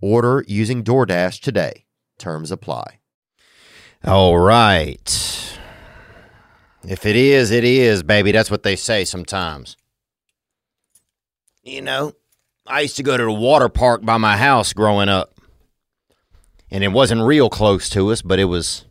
[0.00, 1.86] Order using DoorDash today.
[2.18, 3.00] Terms apply.
[4.04, 5.58] All right.
[6.86, 8.32] If it is, it is, baby.
[8.32, 9.76] That's what they say sometimes.
[11.62, 12.12] You know,
[12.66, 15.32] I used to go to the water park by my house growing up.
[16.70, 18.84] And it wasn't real close to us, but it was,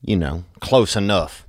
[0.00, 1.46] you know, close enough.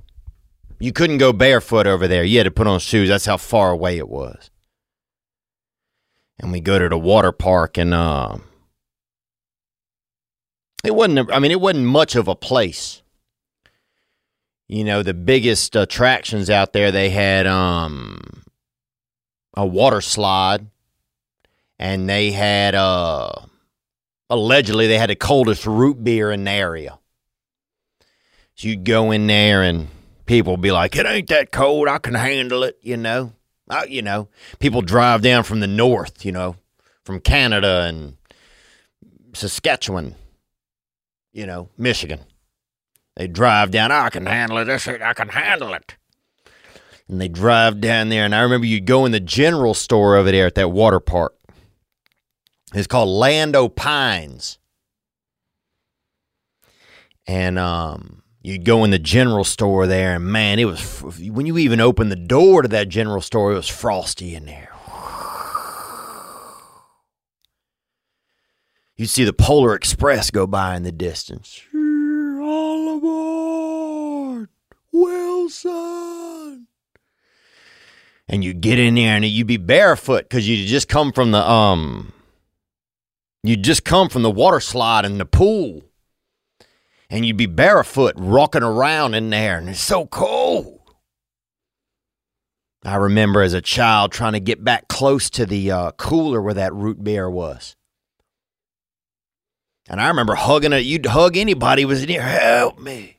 [0.78, 2.24] You couldn't go barefoot over there.
[2.24, 3.08] You had to put on shoes.
[3.08, 4.50] That's how far away it was
[6.38, 8.36] and we go to the water park and uh
[10.84, 13.02] it wasn't I mean it wasn't much of a place.
[14.68, 18.44] You know, the biggest attractions out there they had um
[19.54, 20.66] a water slide
[21.78, 23.32] and they had uh
[24.28, 26.98] allegedly they had the coldest root beer in the area.
[28.54, 29.88] So you'd go in there and
[30.24, 33.32] people would be like, It ain't that cold, I can handle it, you know.
[33.68, 34.28] Uh, you know,
[34.58, 36.56] people drive down from the north, you know,
[37.04, 38.16] from Canada and
[39.32, 40.14] Saskatchewan,
[41.32, 42.20] you know, Michigan.
[43.16, 44.68] They drive down, I can handle it.
[44.68, 45.96] I can handle it.
[47.08, 48.24] And they drive down there.
[48.24, 51.34] And I remember you'd go in the general store over there at that water park.
[52.74, 54.58] It's called Land O' Pines.
[57.26, 61.58] And um, you'd go in the general store there, and man, it was when you
[61.58, 64.70] even opened the door to that general store, it was frosty in there.
[68.94, 71.60] You'd see the Polar Express go by in the distance.
[71.74, 74.48] All aboard,
[74.92, 76.68] Wilson.
[78.28, 81.50] And you'd get in there and you'd be barefoot because you'd just come from the
[81.50, 82.12] um,
[83.42, 85.82] you'd just come from the water slide in the pool
[87.08, 90.80] and you'd be barefoot rocking around in there, and it's so cold.
[92.84, 96.54] I remember as a child trying to get back close to the uh, cooler where
[96.54, 97.74] that root beer was.
[99.88, 100.84] And I remember hugging it.
[100.84, 102.22] You'd hug anybody who was in here.
[102.22, 103.18] Help me.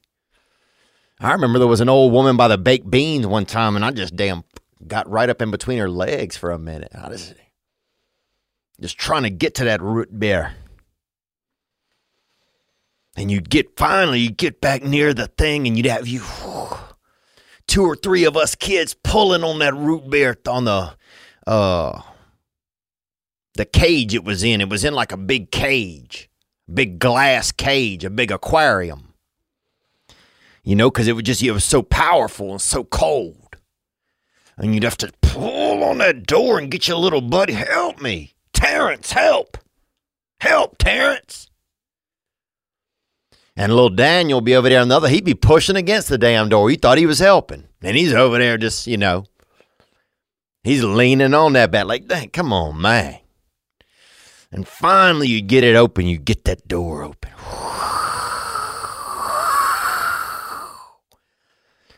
[1.20, 3.92] I remember there was an old woman by the baked beans one time, and I
[3.92, 4.44] just damn
[4.86, 6.92] got right up in between her legs for a minute.
[6.94, 7.34] I just,
[8.80, 10.54] just trying to get to that root beer
[13.18, 16.22] and you'd get finally you'd get back near the thing and you'd have you
[17.68, 20.96] two or three of us kids pulling on that root beer on the
[21.46, 22.02] uh
[23.56, 24.62] the cage it was in.
[24.62, 26.30] It was in like a big cage
[26.72, 29.14] big glass cage a big aquarium.
[30.64, 33.56] You know because it was just it was so powerful and so cold.
[34.58, 38.34] And you'd have to pull on that door and get your little buddy help me
[38.54, 39.58] terrence help
[40.40, 41.48] help terrence
[43.58, 45.10] and little Daniel be over there on the other.
[45.10, 46.70] He'd be pushing against the damn door.
[46.70, 47.64] He thought he was helping.
[47.82, 49.26] And he's over there just, you know,
[50.64, 53.18] he's leaning on that bat like, dang, come on, man.
[54.52, 56.06] And finally you get it open.
[56.06, 57.32] You get that door open.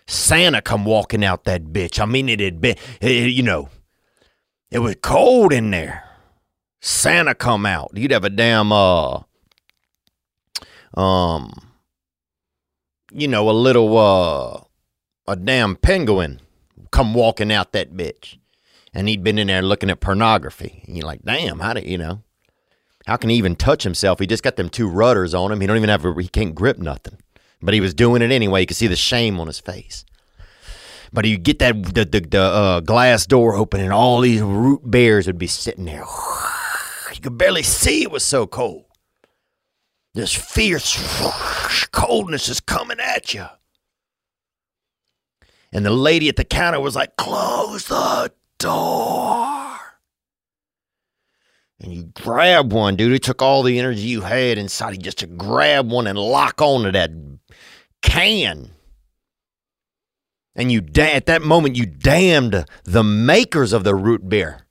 [0.08, 2.00] Santa come walking out that bitch.
[2.00, 3.70] I mean, it had been, it, you know,
[4.72, 6.06] it was cold in there.
[6.80, 7.91] Santa come out.
[7.94, 9.24] You'd have a damn, uh,
[10.99, 11.51] um,
[13.11, 14.61] you know, a little, uh,
[15.31, 16.41] a damn penguin
[16.91, 18.37] come walking out that bitch.
[18.93, 20.84] And he'd been in there looking at pornography.
[20.87, 22.23] And you're like, damn, how do you know?
[23.05, 24.19] How can he even touch himself?
[24.19, 25.61] He just got them two rudders on him.
[25.61, 27.17] He don't even have a, he can't grip nothing.
[27.61, 28.61] But he was doing it anyway.
[28.61, 30.05] You could see the shame on his face.
[31.11, 34.81] But you get that the the, the uh, glass door open, and all these root
[34.84, 36.05] bears would be sitting there.
[37.11, 38.85] You could barely see; it was so cold.
[40.14, 40.97] This fierce
[41.91, 43.46] coldness is coming at you.
[45.72, 49.78] And the lady at the counter was like, Close the door.
[51.79, 53.14] and you grab one, dude.
[53.14, 56.62] It took all the energy you had inside you just to grab one and lock
[56.62, 57.12] onto that
[58.02, 58.72] can.
[60.55, 64.66] And you at that moment you damned the makers of the root beer.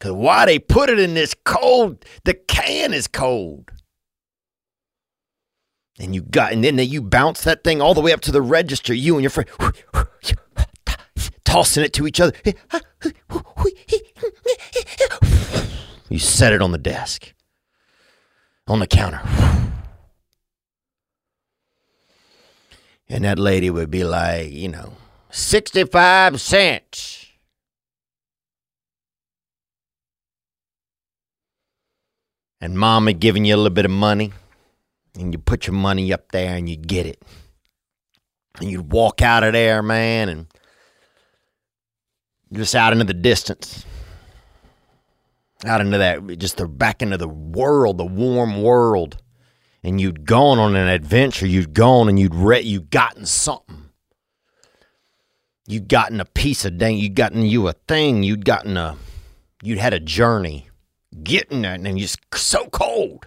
[0.00, 2.04] Cause why they put it in this cold?
[2.24, 3.70] The can is cold.
[6.00, 8.40] And you got, and then you bounce that thing all the way up to the
[8.40, 8.94] register.
[8.94, 9.48] You and your friend
[11.44, 12.32] tossing it to each other.
[16.08, 17.34] You set it on the desk,
[18.66, 19.20] on the counter.
[23.08, 24.94] And that lady would be like, you know,
[25.30, 27.26] 65 cents.
[32.58, 34.32] And mama giving you a little bit of money.
[35.14, 37.22] And you put your money up there and you get it.
[38.60, 40.46] And you'd walk out of there, man, and
[42.52, 43.84] just out into the distance.
[45.64, 49.18] Out into that, just the back into the world, the warm world.
[49.82, 51.46] And you'd gone on an adventure.
[51.46, 53.90] You'd gone and you'd read, you'd gotten something.
[55.66, 58.22] You'd gotten a piece of dang, you'd gotten you a thing.
[58.22, 58.96] You'd gotten a,
[59.62, 60.68] you'd had a journey
[61.22, 63.26] getting there, and you're so cold.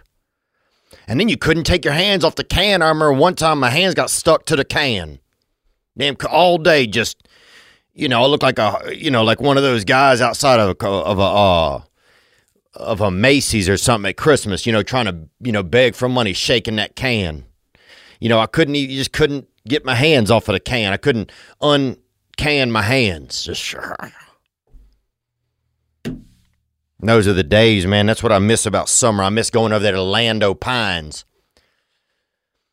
[1.08, 2.82] And then you couldn't take your hands off the can.
[2.82, 5.20] I remember one time my hands got stuck to the can.
[5.98, 7.28] Damn, all day just,
[7.94, 10.70] you know, I looked like a, you know, like one of those guys outside of
[10.70, 11.82] a, of a, uh,
[12.76, 16.10] of a Macy's or something at Christmas, you know, trying to, you know, beg for
[16.10, 17.46] money, shaking that can.
[18.20, 20.94] You know, I couldn't, you just couldn't get my hands off of the can.
[20.94, 23.44] I couldn't uncan my hands.
[23.44, 23.76] Just,
[27.10, 28.06] those are the days, man.
[28.06, 29.24] That's what I miss about summer.
[29.24, 31.26] I miss going over there to Land O' Pines.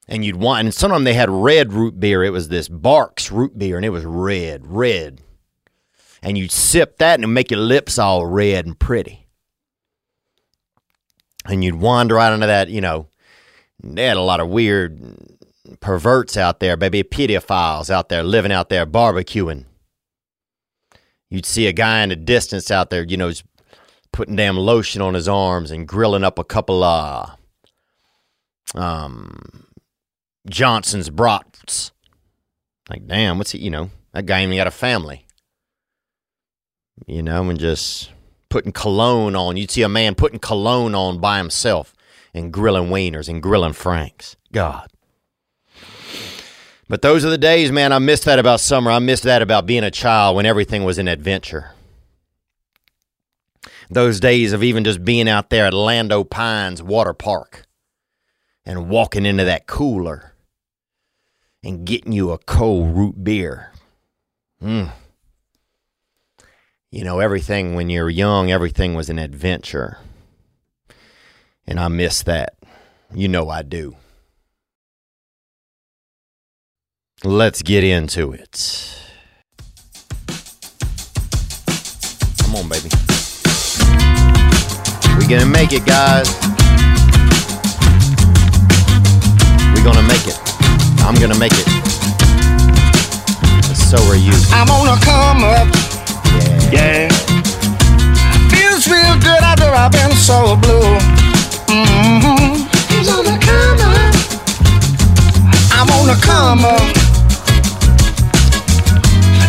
[0.06, 2.24] And you'd want, and sometimes they had red root beer.
[2.24, 5.20] It was this Barq's root beer, and it was red, red.
[6.22, 9.26] And you'd sip that, and it'd make your lips all red and pretty.
[11.46, 13.06] And you'd wander out into that, you know,
[13.82, 15.16] they had a lot of weird
[15.80, 19.64] perverts out there, baby, pedophiles out there living out there barbecuing.
[21.30, 23.32] You'd see a guy in the distance out there, you know,
[24.12, 27.36] putting damn lotion on his arms and grilling up a couple of
[28.74, 29.66] um,
[30.48, 31.92] Johnson's brats.
[32.88, 35.26] Like, damn, what's he, you know, that guy even got a family.
[37.06, 38.10] You know, and just
[38.48, 39.56] putting cologne on.
[39.56, 41.94] You'd see a man putting cologne on by himself
[42.34, 44.36] and grilling wieners and grilling franks.
[44.52, 44.88] God.
[46.88, 47.92] But those are the days, man.
[47.92, 48.90] I miss that about summer.
[48.90, 51.70] I miss that about being a child when everything was an adventure
[53.90, 57.66] those days of even just being out there at Land O' Pines Water Park
[58.64, 60.34] and walking into that cooler
[61.64, 63.72] and getting you a cold root beer.
[64.62, 64.92] Mm.
[66.90, 69.98] You know, everything when you're young, everything was an adventure.
[71.66, 72.54] And I miss that.
[73.12, 73.96] You know I do.
[77.24, 78.96] Let's get into it.
[82.38, 83.09] Come on, baby
[85.28, 86.28] gonna make it, guys.
[89.74, 90.38] We're gonna make it.
[91.04, 91.66] I'm gonna make it.
[93.74, 94.32] So are you.
[94.52, 95.68] I'm gonna come up.
[96.72, 97.08] Yeah.
[97.08, 97.08] yeah.
[98.48, 100.98] Feels real good after I've been so blue.
[101.66, 102.54] Mm-hmm.
[102.94, 104.14] He's gonna come up.
[105.72, 106.96] I'm gonna come up.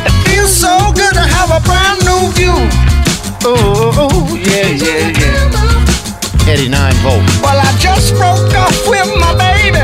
[0.06, 2.58] It feels so good to have a brand new view.
[3.44, 5.21] Oh, yeah, yeah, yeah.
[6.62, 7.24] Eddie 9 volt.
[7.42, 9.82] Well, I just broke off with my baby.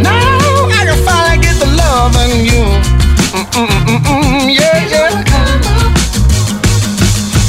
[0.00, 0.38] Now
[0.70, 2.62] I can finally get the love in you.
[3.34, 5.24] Mm-mm-mm-mm, yeah, yeah.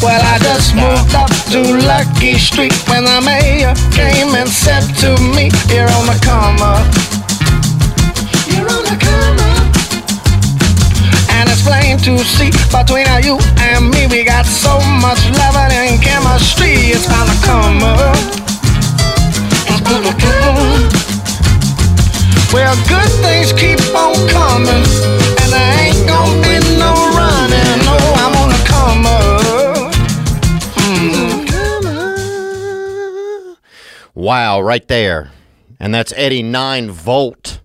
[0.01, 5.21] Well, I just moved up to Lucky Street when the mayor came and said to
[5.35, 7.10] me, You're on the come up.
[11.63, 14.07] Plain to see between you and me.
[14.07, 16.91] We got so much love and chemistry.
[16.93, 17.79] It's gonna come.
[22.53, 24.83] Well, good things keep on coming,
[25.39, 27.79] and there ain't gonna be no running.
[27.85, 29.93] No, I'm gonna come up.
[30.75, 31.41] Mm.
[34.13, 35.31] Wow, right there.
[35.79, 37.61] And that's Eddie 9 Volt.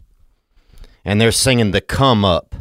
[1.04, 2.54] And they're singing the come up.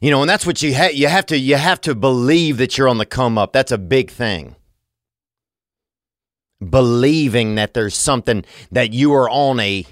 [0.00, 0.94] You know, and that's what you have.
[0.94, 1.38] You have to.
[1.38, 3.52] You have to believe that you're on the come up.
[3.52, 4.56] That's a big thing.
[6.66, 9.86] Believing that there's something that you are on a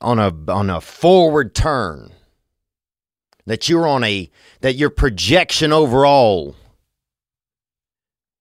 [0.00, 2.10] on a on a forward turn.
[3.46, 6.56] That you're on a that your projection overall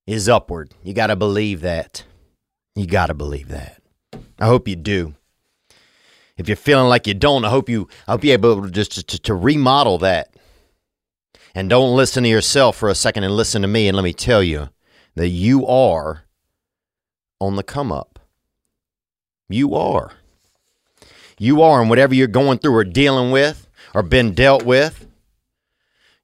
[0.07, 0.73] is upward.
[0.83, 2.03] You got to believe that.
[2.75, 3.81] You got to believe that.
[4.39, 5.15] I hope you do.
[6.37, 9.07] If you're feeling like you don't, I hope you I hope you're able to just
[9.09, 10.33] to, to remodel that.
[11.59, 14.13] And don't listen to yourself for a second and listen to me and let me
[14.13, 14.69] tell you
[15.15, 16.23] that you are
[17.41, 18.17] on the come up.
[19.49, 20.13] You are.
[21.37, 25.05] You are, and whatever you're going through or dealing with or been dealt with,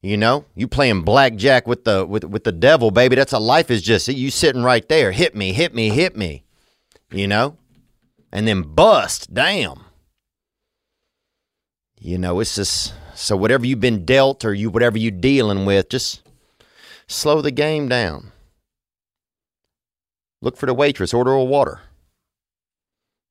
[0.01, 3.18] you know, you playing blackjack with the with with the devil, baby.
[3.18, 5.12] That's a life is just you sitting right there.
[5.12, 6.46] Hit me, hit me, hit me.
[7.12, 7.58] You know?
[8.32, 9.34] And then bust.
[9.34, 9.84] Damn.
[12.00, 15.89] You know, it's just so whatever you've been dealt or you whatever you're dealing with,
[15.89, 16.22] just
[17.07, 18.31] slow the game down.
[20.41, 21.81] Look for the waitress, order a water.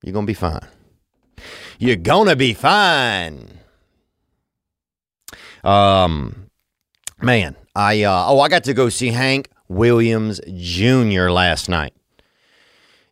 [0.02, 0.66] You're gonna be fine.
[1.78, 3.58] You're gonna be fine.
[5.62, 6.50] Um
[7.20, 11.30] man, I uh oh I got to go see Hank Williams Jr.
[11.30, 11.94] last night.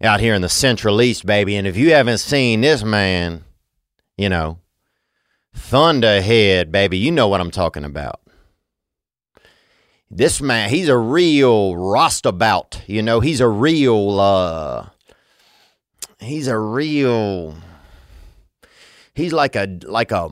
[0.03, 1.55] Out here in the Central East, baby.
[1.55, 3.45] And if you haven't seen this man,
[4.19, 4.59] you know,
[5.55, 8.21] Thunderhead, baby, you know what I'm talking about.
[10.11, 12.87] This man, he's a real rostabout.
[12.87, 14.89] You know, he's a real uh
[16.19, 17.57] he's a real
[19.15, 20.29] he's like a like a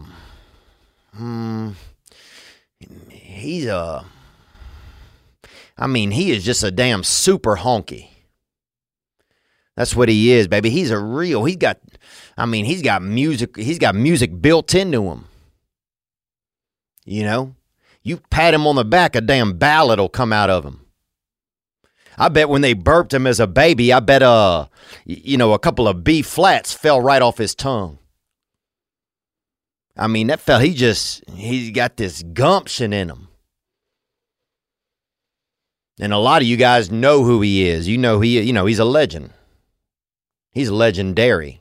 [1.15, 1.71] hmm
[3.09, 4.05] he's a
[5.79, 8.09] I mean, he is just a damn super honky.
[9.77, 10.69] That's what he is, baby.
[10.69, 11.45] He's a real.
[11.45, 11.79] He's got
[12.41, 13.55] I mean, he's got music.
[13.55, 15.27] He's got music built into him.
[17.05, 17.55] You know,
[18.03, 20.87] you pat him on the back, a damn ballad will come out of him.
[22.17, 24.69] I bet when they burped him as a baby, I bet uh,
[25.05, 27.99] you know, a couple of B flats fell right off his tongue.
[29.95, 33.29] I mean, that fella, he just he's got this gumption in him.
[36.01, 37.87] And a lot of you guys know who he is.
[37.87, 39.31] You know he, you know, he's a legend.
[40.53, 41.60] He's legendary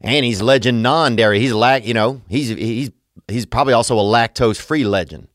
[0.00, 1.40] and he's legend non-dairy.
[1.40, 2.90] He's lac, you know, he's he's
[3.28, 5.28] he's probably also a lactose-free legend.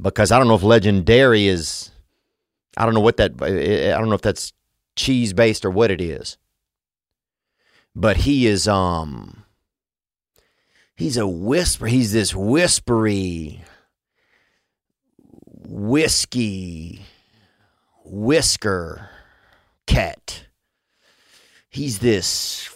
[0.00, 1.90] Because I don't know if legendary is
[2.76, 4.52] I don't know what that I don't know if that's
[4.96, 6.38] cheese based or what it is.
[7.94, 9.44] But he is um
[10.96, 13.64] he's a whisper, he's this whispery
[15.68, 17.02] whiskey
[18.04, 19.10] whisker
[19.86, 20.46] cat.
[21.70, 22.68] He's this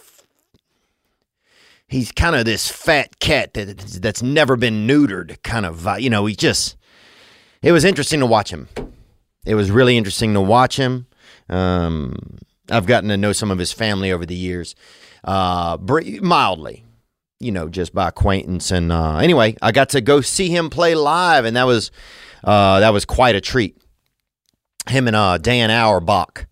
[1.93, 6.25] he's kind of this fat cat that that's never been neutered kind of you know
[6.25, 6.75] he just
[7.61, 8.67] it was interesting to watch him.
[9.45, 11.07] It was really interesting to watch him.
[11.49, 12.15] Um,
[12.71, 14.73] i've gotten to know some of his family over the years
[15.25, 15.77] uh,
[16.21, 16.85] mildly
[17.41, 20.95] you know just by acquaintance and uh, anyway i got to go see him play
[20.95, 21.91] live and that was
[22.45, 23.77] uh, that was quite a treat.
[24.89, 26.45] Him and uh, dan auerbach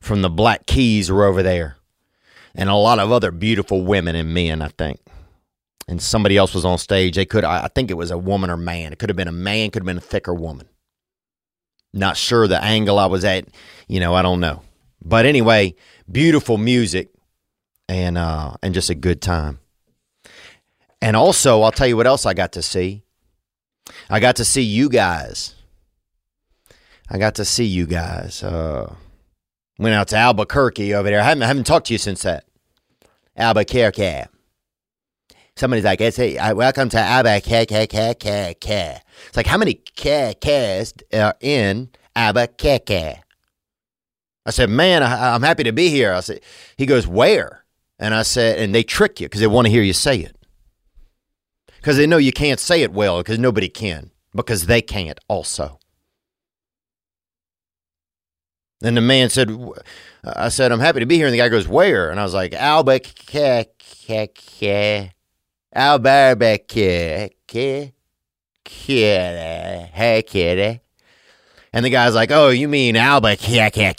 [0.00, 1.76] from the black keys were over there
[2.54, 5.00] and a lot of other beautiful women and men, I think.
[5.88, 7.16] And somebody else was on stage.
[7.16, 8.92] They could, I think it was a woman or man.
[8.92, 10.68] It could have been a man, could have been a thicker woman.
[11.92, 13.48] Not sure the angle I was at,
[13.88, 14.62] you know, I don't know.
[15.04, 15.74] But anyway,
[16.10, 17.10] beautiful music
[17.88, 19.58] and uh and just a good time.
[21.00, 23.02] And also, I'll tell you what else I got to see.
[24.08, 25.54] I got to see you guys.
[27.10, 28.42] I got to see you guys.
[28.42, 28.94] Uh
[29.78, 31.20] Went out to Albuquerque over there.
[31.20, 32.44] I haven't, I haven't talked to you since that.
[33.36, 34.24] Albuquerque.
[35.56, 37.74] Somebody's like, hey, uh, welcome to Albuquerque."
[39.28, 43.20] It's like, how many K's are in Albuquerque?
[44.44, 46.40] I said, "Man, I, I'm happy to be here." I said,
[46.76, 47.64] "He goes where?"
[47.98, 50.36] And I said, and they trick you because they want to hear you say it
[51.82, 55.78] because they know you can't say it well because nobody can because they can't also.
[58.82, 59.56] And the man said,
[60.24, 61.26] I said, I'm happy to be here.
[61.26, 62.10] And the guy goes, Where?
[62.10, 63.68] And I was like, Albuquerque.
[65.74, 67.30] Albuquerque.
[69.92, 70.80] Hey, kitty.
[71.72, 73.94] And the guy's like, Oh, you mean Albuquerque.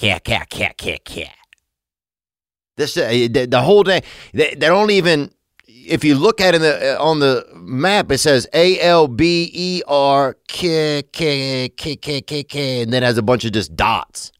[2.76, 4.02] This, uh, the whole day,
[4.34, 5.32] they, they don't even,
[5.68, 9.50] if you look at it the, uh, on the map, it says A L B
[9.54, 13.76] E R K K K K K K, and then has a bunch of just
[13.76, 14.32] dots.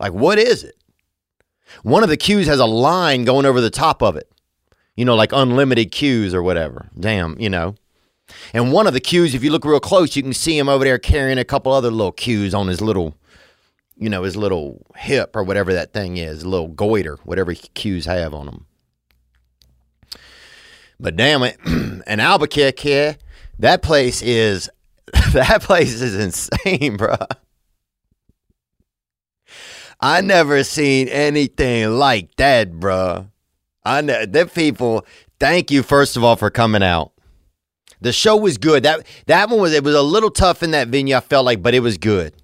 [0.00, 0.76] Like, what is it?
[1.82, 4.28] One of the cues has a line going over the top of it,
[4.96, 6.88] you know, like unlimited cues or whatever.
[6.98, 7.76] Damn, you know.
[8.54, 10.84] And one of the cues, if you look real close, you can see him over
[10.84, 13.14] there carrying a couple other little cues on his little,
[13.96, 18.32] you know, his little hip or whatever that thing is, little goiter, whatever cues have
[18.32, 18.66] on them.
[20.98, 23.16] But damn it, and Albuquerque,
[23.58, 24.70] that place is,
[25.32, 27.16] that place is insane, bro.
[30.00, 33.30] I never seen anything like that, bruh.
[33.84, 35.06] I know that people.
[35.38, 37.12] Thank you first of all for coming out.
[38.00, 38.82] The show was good.
[38.82, 41.16] That that one was it was a little tough in that venue.
[41.16, 42.34] I felt like, but it was good.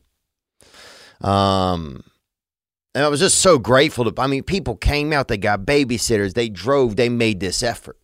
[1.20, 2.04] Um,
[2.94, 4.20] and I was just so grateful to.
[4.20, 5.28] I mean, people came out.
[5.28, 6.34] They got babysitters.
[6.34, 6.96] They drove.
[6.96, 7.98] They made this effort,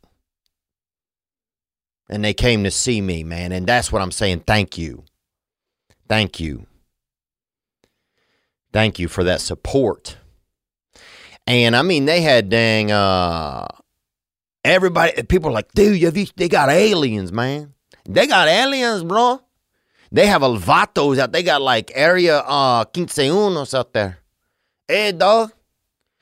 [2.08, 3.52] and they came to see me, man.
[3.52, 4.40] And that's what I'm saying.
[4.46, 5.04] Thank you,
[6.08, 6.66] thank you,
[8.72, 10.16] thank you for that support.
[11.46, 13.66] And I mean, they had dang uh
[14.64, 17.74] everybody people are like, dude, you, they got aliens, man.
[18.08, 19.40] They got aliens, bro.
[20.10, 21.32] They have a vatos out.
[21.32, 24.18] They got like area uh quince unos out there.
[24.86, 25.52] Hey dog,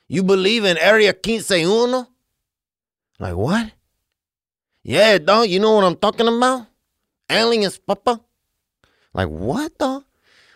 [0.08, 2.06] you believe in area quince uno?
[3.18, 3.72] Like what?
[4.82, 6.66] Yeah, dog, you know what I'm talking about?
[7.28, 8.20] Aliens, papa.
[9.12, 10.04] Like what dog?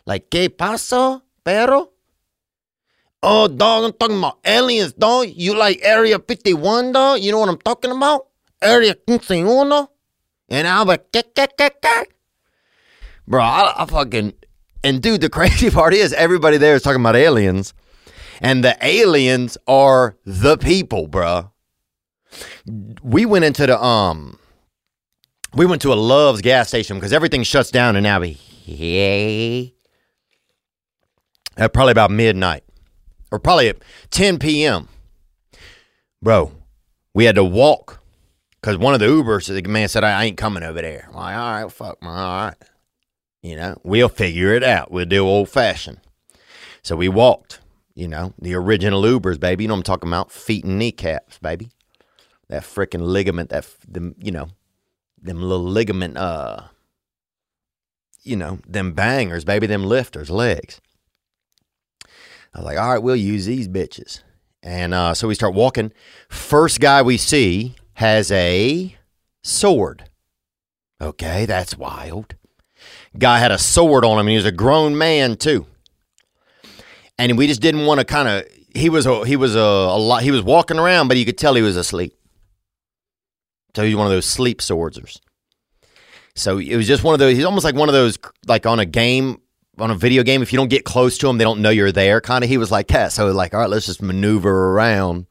[0.06, 1.90] Like ¿Qué pasó, pero?
[3.22, 5.28] Oh, dog, I'm talking about aliens, dog.
[5.34, 7.20] You like Area 51, dog?
[7.20, 8.26] You know what I'm talking about?
[8.60, 9.88] Area 51?
[10.50, 10.98] And I'm was
[13.26, 14.34] Bro, I, I fucking.
[14.82, 17.72] And dude, the crazy part is everybody there is talking about aliens.
[18.40, 21.50] And the aliens are the people, bro.
[23.02, 24.38] We went into the, um,
[25.54, 29.76] we went to a Love's gas station because everything shuts down in we,
[31.56, 32.64] at probably about midnight
[33.30, 33.78] or probably at
[34.10, 34.88] 10 p.m.
[36.22, 36.52] Bro,
[37.12, 38.00] we had to walk
[38.60, 41.06] because one of the Ubers, the man said, I ain't coming over there.
[41.08, 42.54] I'm like, all right, fuck, all right.
[43.42, 44.90] You know, we'll figure it out.
[44.90, 46.00] We'll do old fashioned.
[46.82, 47.60] So we walked,
[47.94, 49.64] you know, the original Ubers, baby.
[49.64, 50.32] You know I'm talking about?
[50.32, 51.70] Feet and kneecaps, baby.
[52.48, 54.48] That freaking ligament, that, them, you know,
[55.20, 56.62] them little ligament, uh,
[58.22, 60.80] you know, them bangers, baby, them lifters, legs.
[62.54, 64.22] I was like, all right, we'll use these bitches.
[64.62, 65.92] And uh, so we start walking.
[66.28, 68.96] First guy we see has a
[69.42, 70.08] sword.
[71.00, 72.36] Okay, that's wild.
[73.18, 75.66] Guy had a sword on him, and he was a grown man too.
[77.18, 78.44] And we just didn't want to kind of.
[78.74, 80.22] He was a, he was a, a lot.
[80.22, 82.16] He was walking around, but you could tell he was asleep.
[83.76, 85.20] So he's one of those sleep swordsers.
[86.34, 87.36] So it was just one of those.
[87.36, 89.40] He's almost like one of those, like on a game
[89.78, 91.92] on a video game, if you don't get close to them, they don't know you're
[91.92, 92.20] there.
[92.20, 93.12] Kind of, he was like that.
[93.12, 95.26] So like, all right, let's just maneuver around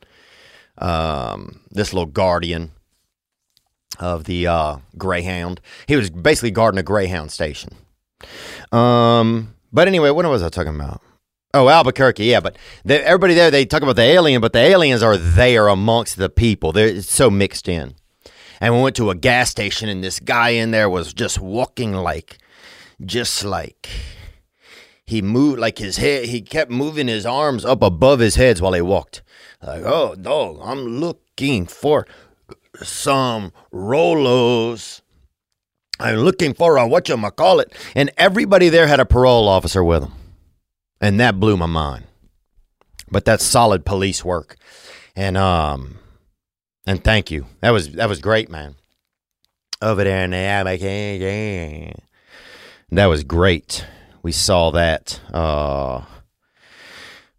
[0.77, 2.71] um, this little guardian
[3.99, 5.61] of the uh, Greyhound.
[5.87, 7.75] He was basically guarding a Greyhound station.
[8.71, 11.01] Um, but anyway, what was I talking about?
[11.53, 12.39] Oh, Albuquerque, yeah.
[12.39, 16.29] But everybody there, they talk about the alien, but the aliens are there amongst the
[16.29, 16.71] people.
[16.71, 17.95] They're so mixed in.
[18.59, 21.93] And we went to a gas station, and this guy in there was just walking
[21.93, 22.37] like,
[23.05, 23.89] just like
[25.05, 28.73] he moved like his head he kept moving his arms up above his heads while
[28.73, 29.21] he walked.
[29.61, 32.07] Like oh dog i'm looking for
[32.81, 35.01] some rolos
[35.99, 37.73] i'm looking for a what you call it.
[37.95, 40.13] And everybody there had a parole officer with them.
[41.01, 42.05] And that blew my mind.
[43.11, 44.55] But that's solid police work.
[45.15, 45.99] And um
[46.85, 47.45] and thank you.
[47.61, 48.75] That was that was great man.
[49.81, 51.93] Over there in the Abbey.
[52.91, 53.85] that was great
[54.23, 55.19] we saw that.
[55.31, 56.01] Uh,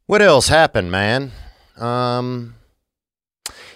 [0.06, 1.32] what else happened, man?
[1.76, 2.54] Um,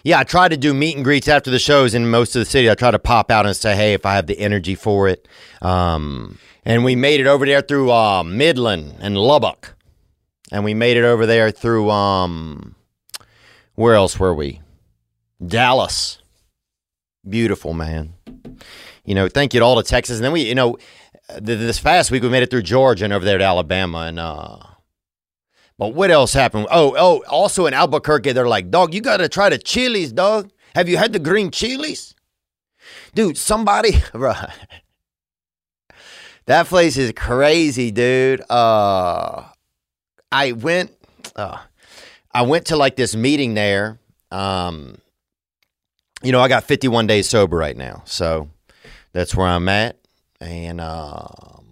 [0.05, 2.45] yeah, I try to do meet and greets after the shows in most of the
[2.45, 2.71] city.
[2.71, 5.27] I try to pop out and say, hey, if I have the energy for it.
[5.63, 9.75] Um, and we made it over there through uh, Midland and Lubbock.
[10.53, 12.75] And we made it over there through, um,
[13.75, 14.61] where else were we?
[15.45, 16.19] Dallas.
[17.29, 18.15] Beautiful, man.
[19.05, 20.17] You know, thank you to all the Texas.
[20.17, 20.79] And then we, you know,
[21.37, 24.59] this past week we made it through Georgia and over there to Alabama and uh
[25.79, 26.67] but what else happened?
[26.73, 30.51] Oh, oh, also in Albuquerque, they're like, dog, you gotta try the chilies, dog.
[30.75, 32.17] Have you had the green chilies?
[33.15, 33.93] Dude, somebody
[36.47, 38.43] that place is crazy, dude.
[38.51, 39.45] Uh
[40.33, 40.91] I went
[41.37, 41.59] uh
[42.33, 44.01] I went to like this meeting there.
[44.31, 44.99] Um
[46.23, 48.03] you know, I got 51 days sober right now.
[48.05, 48.49] So
[49.13, 49.97] that's where I'm at
[50.41, 51.65] and um,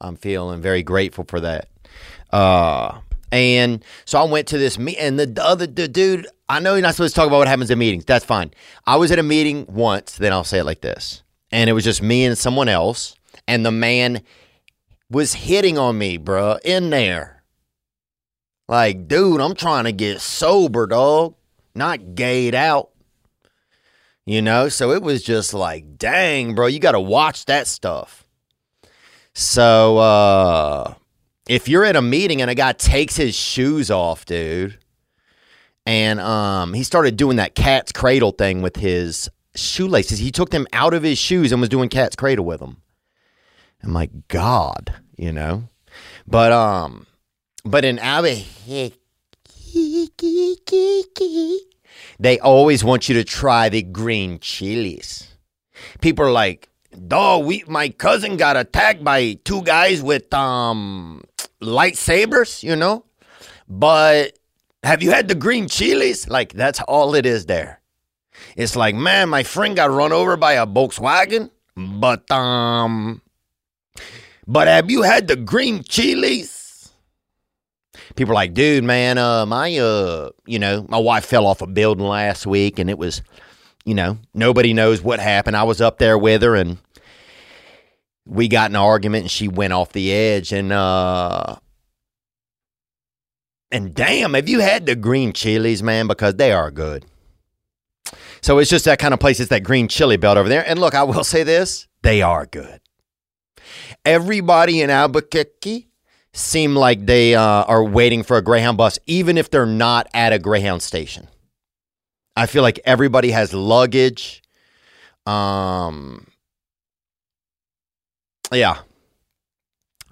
[0.00, 1.68] I'm feeling very grateful for that.
[2.30, 6.26] Uh, and so I went to this meet, and the other the dude.
[6.50, 8.06] I know you're not supposed to talk about what happens in meetings.
[8.06, 8.52] That's fine.
[8.86, 10.16] I was at a meeting once.
[10.16, 13.66] Then I'll say it like this, and it was just me and someone else, and
[13.66, 14.22] the man
[15.10, 17.42] was hitting on me, bro, in there.
[18.68, 21.34] Like, dude, I'm trying to get sober, dog,
[21.74, 22.90] not gayed out.
[24.28, 28.26] You know, so it was just like, dang, bro, you got to watch that stuff.
[29.32, 30.94] So, uh,
[31.48, 34.76] if you're at a meeting and a guy takes his shoes off, dude,
[35.86, 40.18] and um, he started doing that cat's cradle thing with his shoelaces.
[40.18, 42.82] He took them out of his shoes and was doing cat's cradle with them.
[43.82, 45.70] I'm like, God, you know.
[46.26, 47.06] But um,
[47.64, 48.46] but in Abbey,
[52.18, 55.36] they always want you to try the green chilies.
[56.00, 56.68] People are like,
[57.06, 61.22] dog, we my cousin got attacked by two guys with um
[61.62, 63.04] lightsabers, you know?
[63.68, 64.38] But
[64.82, 66.28] have you had the green chilies?
[66.28, 67.80] Like that's all it is there.
[68.56, 73.22] It's like, man, my friend got run over by a Volkswagen, but um
[74.46, 76.57] but have you had the green chilies?
[78.18, 81.68] People are like, dude, man, uh my uh, you know, my wife fell off a
[81.68, 83.22] building last week and it was,
[83.84, 85.56] you know, nobody knows what happened.
[85.56, 86.78] I was up there with her and
[88.26, 91.58] we got an argument and she went off the edge and uh
[93.70, 96.08] and damn, have you had the green chilies, man?
[96.08, 97.06] Because they are good.
[98.40, 99.38] So it's just that kind of place.
[99.38, 100.68] It's that green chili belt over there.
[100.68, 102.80] And look, I will say this they are good.
[104.04, 105.87] Everybody in Albuquerque
[106.38, 110.32] seem like they uh, are waiting for a Greyhound bus, even if they're not at
[110.32, 111.28] a Greyhound station.
[112.36, 114.42] I feel like everybody has luggage.
[115.26, 116.28] Um,
[118.52, 118.78] yeah,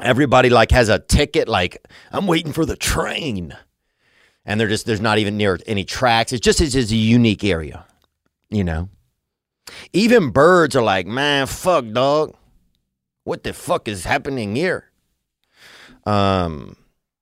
[0.01, 3.57] everybody like has a ticket like i'm waiting for the train.
[4.45, 6.33] And they're just there's not even near any tracks.
[6.33, 7.87] It's just it's just a unique area
[8.51, 8.89] you know?
[9.93, 12.35] Even birds are like man fuck dog.
[13.25, 14.91] What the fuck is happening here
[16.07, 16.77] um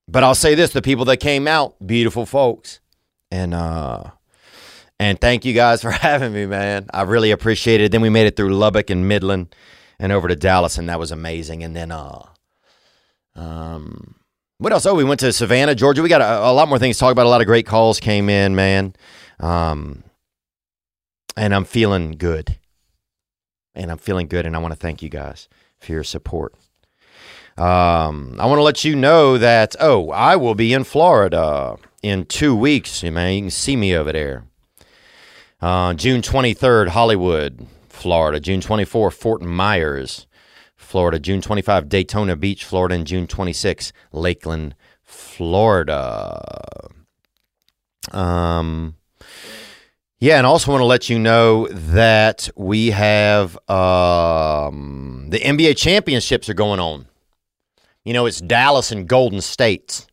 [0.06, 2.80] but i'll say this the people that came out beautiful folks
[3.30, 4.04] and uh
[5.00, 8.26] and thank you guys for having me man i really appreciate it then we made
[8.26, 9.54] it through lubbock and midland
[9.98, 12.22] and over to dallas and that was amazing and then uh
[13.36, 14.14] um,
[14.58, 14.86] what else?
[14.86, 16.02] Oh, we went to Savannah, Georgia.
[16.02, 17.26] We got a, a, lot more things to talk about.
[17.26, 18.94] A lot of great calls came in, man.
[19.40, 20.04] Um,
[21.36, 22.56] and I'm feeling good.
[23.74, 24.46] And I'm feeling good.
[24.46, 25.48] And I want to thank you guys
[25.80, 26.54] for your support.
[27.56, 32.26] Um, I want to let you know that, oh, I will be in Florida in
[32.26, 33.02] two weeks.
[33.02, 34.44] You Man, you can see me over there.
[35.60, 38.40] Uh, June 23rd, Hollywood, Florida.
[38.40, 40.26] June 24th, Fort Myers.
[40.76, 41.18] Florida.
[41.18, 42.96] June 25, Daytona Beach, Florida.
[42.96, 46.40] And June 26, Lakeland, Florida.
[48.10, 48.96] Um,
[50.18, 56.48] yeah, and also want to let you know that we have um, the NBA championships
[56.48, 57.06] are going on.
[58.04, 60.06] You know, it's Dallas and Golden State.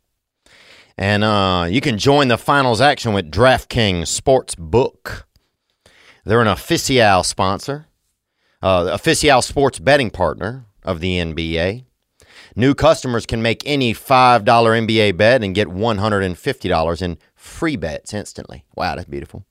[0.97, 5.23] And uh, you can join the finals action with DraftKings Sportsbook.
[6.23, 7.87] They're an official sponsor,
[8.61, 11.83] uh, official sports betting partner of the NBA.
[12.55, 18.63] New customers can make any $5 NBA bet and get $150 in free bets instantly.
[18.75, 19.45] Wow, that's beautiful.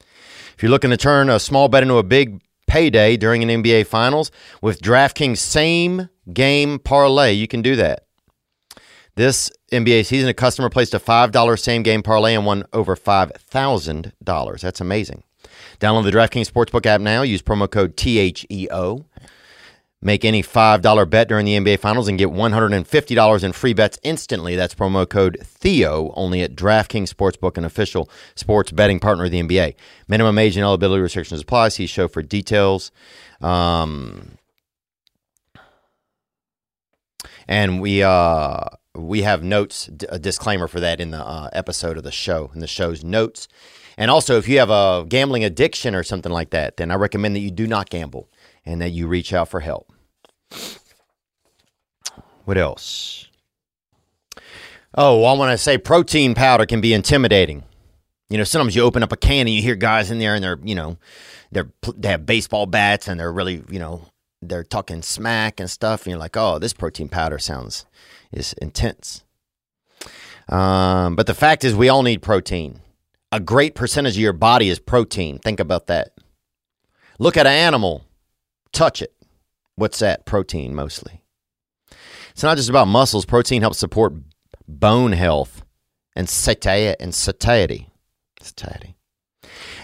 [0.00, 3.86] If you're looking to turn a small bet into a big payday during an NBA
[3.86, 4.30] Finals
[4.62, 8.04] with DraftKings same game parlay, you can do that.
[9.16, 14.60] This NBA season, a customer placed a $5 same game parlay and won over $5,000.
[14.60, 15.24] That's amazing.
[15.80, 17.22] Download the DraftKings Sportsbook app now.
[17.22, 19.06] Use promo code THEO.
[20.00, 24.54] Make any $5 bet during the NBA Finals and get $150 in free bets instantly.
[24.54, 29.42] That's promo code THEO only at DraftKings Sportsbook, an official sports betting partner of the
[29.42, 29.74] NBA.
[30.06, 31.70] Minimum age and eligibility restrictions apply.
[31.70, 32.92] See show for details.
[33.40, 34.38] Um,
[37.48, 42.04] and we uh, we have notes, a disclaimer for that in the uh, episode of
[42.04, 43.48] the show, in the show's notes.
[43.96, 47.34] And also, if you have a gambling addiction or something like that, then I recommend
[47.34, 48.28] that you do not gamble
[48.68, 49.90] and that you reach out for help.
[52.44, 53.28] What else?
[54.94, 57.64] Oh, I want to say protein powder can be intimidating.
[58.28, 60.44] You know, sometimes you open up a can and you hear guys in there and
[60.44, 60.98] they're, you know,
[61.50, 64.02] they're they have baseball bats and they're really, you know,
[64.42, 67.86] they're talking smack and stuff and you're like, "Oh, this protein powder sounds
[68.32, 69.24] is intense."
[70.48, 72.80] Um, but the fact is we all need protein.
[73.32, 75.38] A great percentage of your body is protein.
[75.38, 76.12] Think about that.
[77.18, 78.04] Look at an animal
[78.72, 79.14] touch it.
[79.76, 80.26] What's that?
[80.26, 81.22] Protein mostly.
[82.30, 83.24] It's not just about muscles.
[83.24, 84.14] Protein helps support
[84.66, 85.62] bone health
[86.14, 87.88] and satiety and satiety.
[88.40, 88.94] Satiety.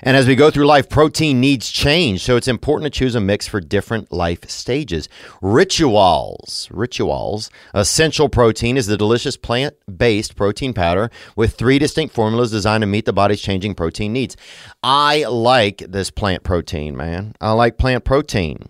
[0.03, 2.23] And as we go through life, protein needs change.
[2.23, 5.09] So it's important to choose a mix for different life stages.
[5.41, 6.69] Rituals.
[6.71, 7.51] Rituals.
[7.73, 12.87] Essential protein is the delicious plant based protein powder with three distinct formulas designed to
[12.87, 14.37] meet the body's changing protein needs.
[14.83, 17.35] I like this plant protein, man.
[17.41, 18.69] I like plant protein.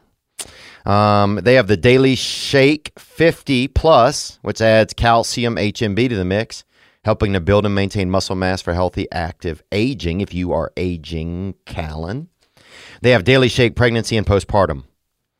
[0.84, 6.64] Um, they have the Daily Shake 50 Plus, which adds calcium HMB to the mix,
[7.04, 10.20] helping to build and maintain muscle mass for healthy, active aging.
[10.20, 12.28] If you are aging, Callan.
[13.00, 14.84] They have Daily Shake Pregnancy and Postpartum.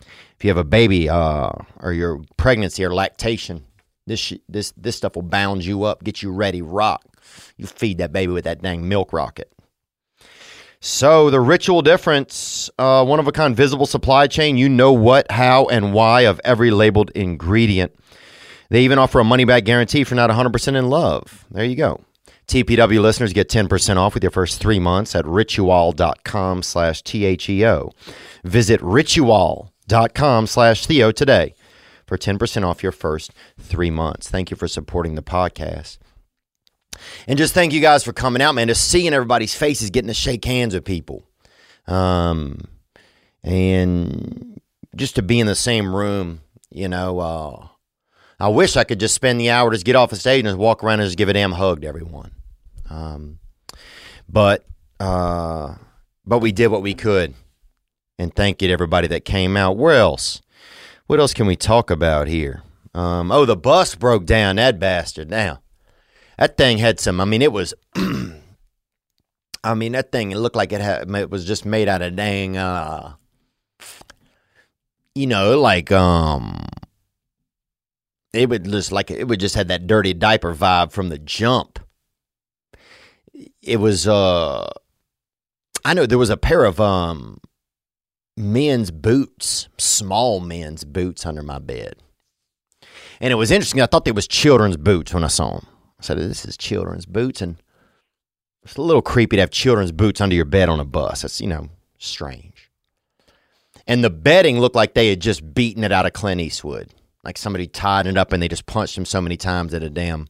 [0.01, 3.65] If you have a baby uh, or your pregnancy or lactation,
[4.07, 7.05] this sh- this this stuff will bound you up, get you ready, rock.
[7.57, 9.51] You feed that baby with that dang milk rocket.
[10.87, 14.59] So the ritual difference, uh, one of a kind visible supply chain.
[14.59, 17.99] You know what, how, and why of every labeled ingredient.
[18.69, 21.47] They even offer a money back guarantee for not 100% in love.
[21.51, 22.03] There you go.
[22.49, 27.91] TPW listeners get 10% off with your first three months at ritual.com slash T-H-E-O.
[28.45, 31.55] Visit ritual.com slash Theo today
[32.07, 34.29] for 10% off your first three months.
[34.29, 35.97] Thank you for supporting the podcast.
[37.27, 38.69] And just thank you guys for coming out, man.
[38.69, 41.27] Just seeing everybody's faces, getting to shake hands with people.
[41.87, 42.69] Um,
[43.43, 44.61] and
[44.97, 46.41] just to be in the same room,
[46.71, 47.69] you know, uh,
[48.41, 50.59] I wish I could just spend the hour, just get off the stage and just
[50.59, 52.33] walk around and just give a damn hug to everyone.
[52.91, 53.39] Um,
[54.29, 54.65] but,
[55.01, 55.75] uh,
[56.25, 57.35] but we did what we could.
[58.19, 59.77] And thank you to everybody that came out.
[59.77, 60.41] Where else?
[61.07, 62.63] What else can we talk about here?
[62.95, 64.57] Um, oh, the bus broke down.
[64.57, 65.29] That bastard.
[65.29, 65.61] Now,
[66.39, 67.21] that thing had some.
[67.21, 67.75] I mean, it was.
[69.65, 70.33] I mean, that thing.
[70.33, 71.09] It looked like it had.
[71.11, 72.57] It was just made out of dang.
[72.57, 73.15] Uh,
[75.15, 76.59] you know, like um.
[78.33, 81.79] It would just like it would just had that dirty diaper vibe from the jump.
[83.63, 84.09] It was.
[84.09, 84.71] uh
[85.85, 87.39] I know there was a pair of um
[88.37, 91.95] men's boots, small men's boots under my bed.
[93.21, 93.81] And it was interesting.
[93.81, 95.67] I thought they was children's boots when I saw them.
[96.05, 97.57] Said, "This is children's boots," and
[98.63, 101.23] it's a little creepy to have children's boots under your bed on a bus.
[101.23, 102.71] That's you know strange.
[103.87, 106.91] And the bedding looked like they had just beaten it out of Clint Eastwood,
[107.23, 109.91] like somebody tied it up and they just punched him so many times that a
[109.91, 110.29] damn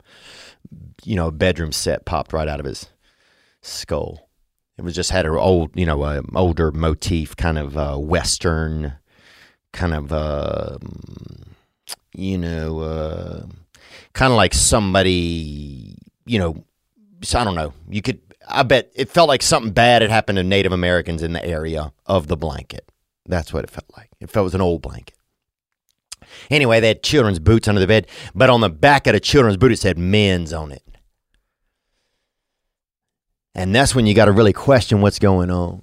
[1.04, 2.88] you know bedroom set popped right out of his
[3.62, 4.28] skull.
[4.76, 8.94] It was just had an old, you know, older motif, kind of uh, western,
[9.72, 10.78] kind of, uh,
[12.12, 13.46] you know, uh,
[14.14, 16.64] kind of like somebody, you know,
[17.34, 17.74] I don't know.
[17.88, 21.32] You could, I bet it felt like something bad had happened to Native Americans in
[21.32, 22.90] the area of the blanket.
[23.26, 24.10] That's what it felt like.
[24.20, 25.16] It felt it was an old blanket.
[26.50, 29.56] Anyway, they had children's boots under the bed, but on the back of the children's
[29.56, 30.82] boot, it said men's on it.
[33.54, 35.82] And that's when you got to really question what's going on.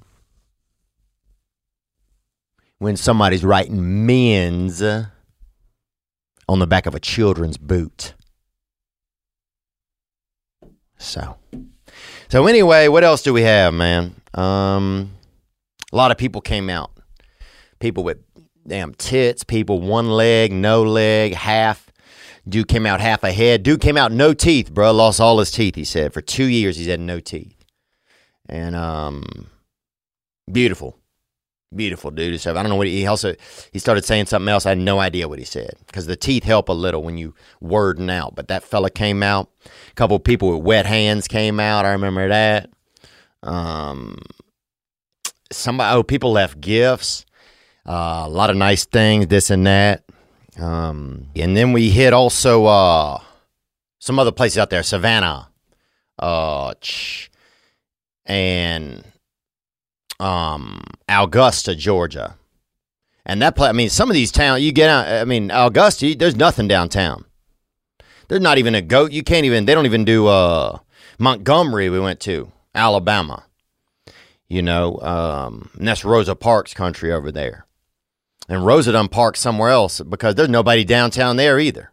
[2.79, 8.13] When somebody's writing men's on the back of a children's boot.
[11.01, 11.37] So,
[12.29, 14.15] so anyway, what else do we have, man?
[14.33, 15.11] Um,
[15.91, 16.91] a lot of people came out.
[17.79, 18.19] People with
[18.67, 21.91] damn tits, people one leg, no leg, half.
[22.47, 23.63] Dude came out half a head.
[23.63, 24.91] Dude came out no teeth, bro.
[24.91, 26.13] Lost all his teeth, he said.
[26.13, 27.61] For two years, he's had no teeth
[28.51, 29.47] and um,
[30.51, 30.97] beautiful,
[31.75, 32.39] beautiful dude.
[32.39, 33.35] So I don't know what he, he also
[33.71, 34.65] he started saying something else.
[34.65, 37.33] I had no idea what he said because the teeth help a little when you
[37.59, 38.35] wording out.
[38.35, 39.49] But that fella came out.
[39.65, 41.85] A couple people with wet hands came out.
[41.85, 42.69] I remember that.
[43.43, 44.19] Um,
[45.51, 47.25] somebody oh people left gifts.
[47.85, 50.03] Uh, a lot of nice things, this and that.
[50.59, 53.19] Um, and then we hit also uh,
[53.99, 55.49] some other places out there, Savannah,
[56.19, 56.73] uh,
[58.25, 59.03] and
[60.21, 62.37] um, Augusta, Georgia.
[63.25, 66.15] And that place, I mean, some of these towns, you get out, I mean, Augusta,
[66.17, 67.25] there's nothing downtown.
[68.27, 69.11] There's not even a goat.
[69.11, 70.79] You can't even, they don't even do uh,
[71.19, 73.45] Montgomery, we went to, Alabama.
[74.47, 77.65] You know, um, and that's Rosa Parks country over there.
[78.49, 81.91] And Rosa done parked somewhere else because there's nobody downtown there either.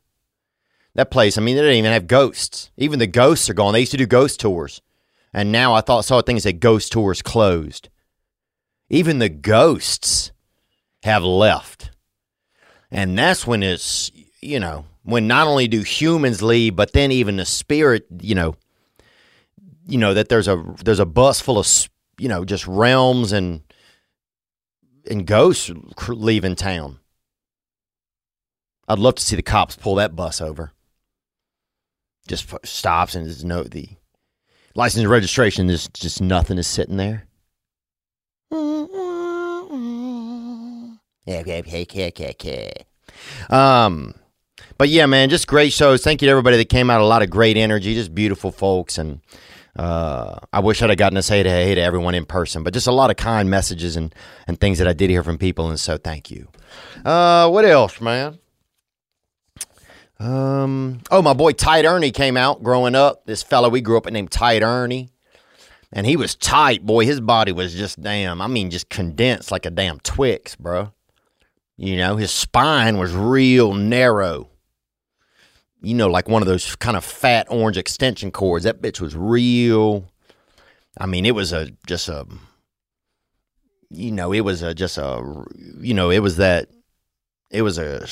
[0.94, 2.70] That place, I mean, they didn't even have ghosts.
[2.76, 3.74] Even the ghosts are gone.
[3.74, 4.80] They used to do ghost tours.
[5.32, 7.90] And now I thought saw things that said ghost tours closed.
[8.90, 10.32] Even the ghosts
[11.02, 11.90] have left.
[12.90, 17.36] And that's when it's, you know, when not only do humans leave, but then even
[17.36, 18.54] the spirit, you know,
[19.88, 21.66] you know that there's a there's a bus full of
[22.18, 23.62] you know just realms and
[25.10, 25.70] and ghosts
[26.08, 26.98] leaving town.
[28.86, 30.72] I'd love to see the cops pull that bus over.
[32.26, 33.88] Just stops and there's no the
[34.74, 35.66] license and registration.
[35.66, 37.27] There's just nothing is sitting there.
[43.50, 44.14] Um,
[44.78, 46.02] but yeah, man, just great shows.
[46.02, 47.00] Thank you to everybody that came out.
[47.00, 49.20] A lot of great energy, just beautiful folks, and
[49.78, 52.72] Uh, I wish I'd have gotten to say to hey to everyone in person, but
[52.74, 54.12] just a lot of kind messages and,
[54.48, 56.48] and things that I did hear from people, and so thank you.
[57.04, 58.40] Uh, what else, man?
[60.18, 63.24] Um, oh, my boy Tight Ernie came out growing up.
[63.26, 65.10] This fellow we grew up with named Tight Ernie.
[65.92, 67.06] And he was tight, boy.
[67.06, 70.92] His body was just damn, I mean, just condensed like a damn Twix, bro.
[71.76, 74.50] You know, his spine was real narrow.
[75.80, 78.64] You know, like one of those kind of fat orange extension cords.
[78.64, 80.10] That bitch was real.
[80.98, 82.26] I mean, it was a just a
[83.90, 85.44] you know, it was a just a
[85.80, 86.68] you know, it was that
[87.50, 88.06] it was a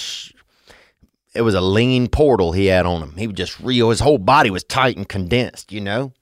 [1.35, 3.17] it was a lean portal he had on him.
[3.17, 3.91] He was just real.
[3.91, 6.13] His whole body was tight and condensed, you know.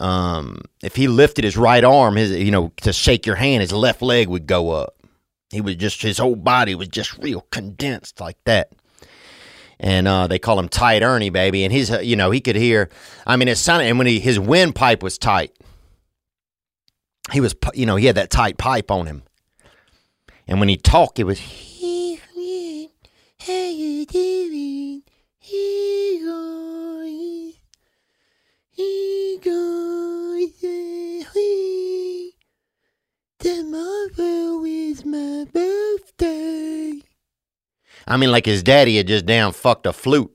[0.00, 3.72] Um, if he lifted his right arm, his you know, to shake your hand, his
[3.72, 4.94] left leg would go up.
[5.50, 8.70] He was just his whole body was just real condensed like that.
[9.78, 11.64] And uh, they call him Tight Ernie, baby.
[11.64, 12.90] And he's, uh, you know, he could hear.
[13.26, 13.86] I mean, it sounded.
[13.86, 15.52] And when he his windpipe was tight,
[17.32, 19.22] he was, you know, he had that tight pipe on him.
[20.46, 21.40] And when he talked, it was,
[23.46, 25.02] how you doing?
[28.76, 29.09] Guys.
[29.38, 30.60] Guys.
[31.32, 32.30] Hey.
[33.38, 37.00] Tomorrow is my birthday.
[38.08, 40.30] I mean, like his daddy had just damn fucked a flute.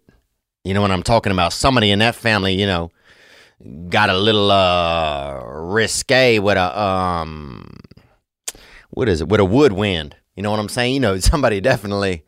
[0.63, 1.51] You know what I'm talking about?
[1.51, 2.91] Somebody in that family, you know,
[3.89, 7.77] got a little uh risque with a um
[8.91, 9.27] what is it?
[9.27, 10.15] With a woodwind.
[10.35, 10.93] You know what I'm saying?
[10.93, 12.23] You know, somebody definitely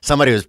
[0.00, 0.46] somebody was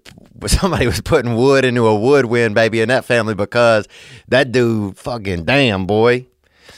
[0.48, 3.88] somebody was putting wood into a woodwind baby in that family because
[4.28, 6.28] that dude fucking damn boy.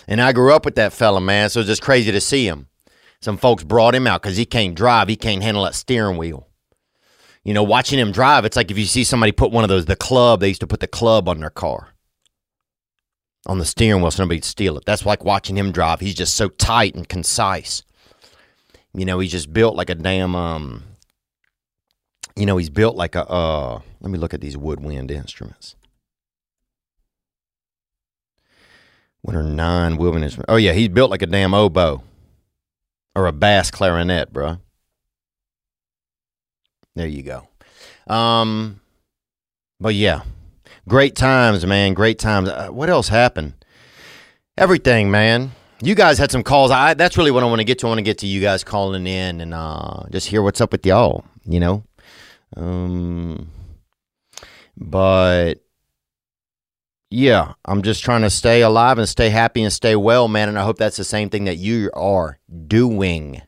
[0.08, 2.68] And I grew up with that fella, man, so it's just crazy to see him.
[3.22, 6.48] Some folks brought him out because he can't drive, he can't handle that steering wheel.
[7.44, 9.86] You know, watching him drive, it's like if you see somebody put one of those,
[9.86, 11.90] the club, they used to put the club on their car.
[13.46, 14.86] On the steering wheel, so nobody'd steal it.
[14.86, 16.00] That's like watching him drive.
[16.00, 17.84] He's just so tight and concise.
[18.94, 20.84] You know, he's just built like a damn um
[22.36, 25.76] you know, he's built like a uh let me look at these woodwind instruments.
[29.22, 30.52] What are nine woodwind instruments?
[30.52, 32.04] Oh yeah, he's built like a damn oboe.
[33.16, 34.60] Or a bass clarinet, bruh.
[36.96, 37.48] There you go.
[38.12, 38.82] Um,
[39.80, 40.22] but yeah,
[40.88, 41.94] great times, man.
[41.94, 42.50] Great times.
[42.50, 43.54] Uh, what else happened?
[44.58, 45.52] Everything, man.
[45.82, 46.72] You guys had some calls.
[46.72, 47.88] I that's really what I want to get to.
[47.88, 50.72] I want to get to you guys calling in and uh, just hear what's up
[50.72, 51.24] with y'all.
[51.46, 51.84] You know,
[52.56, 53.50] um,
[54.78, 55.56] but
[57.10, 60.50] yeah, I'm just trying to stay alive and stay happy and stay well, man.
[60.50, 63.42] And I hope that's the same thing that you are doing.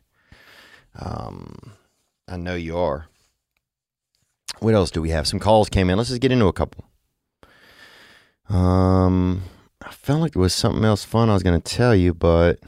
[0.98, 1.72] Um,
[2.28, 3.08] I know you are.
[4.60, 5.26] What else do we have?
[5.26, 5.98] Some calls came in.
[5.98, 6.84] Let's just get into a couple.
[8.48, 9.42] Um,
[9.82, 12.60] I felt like there was something else fun I was going to tell you, but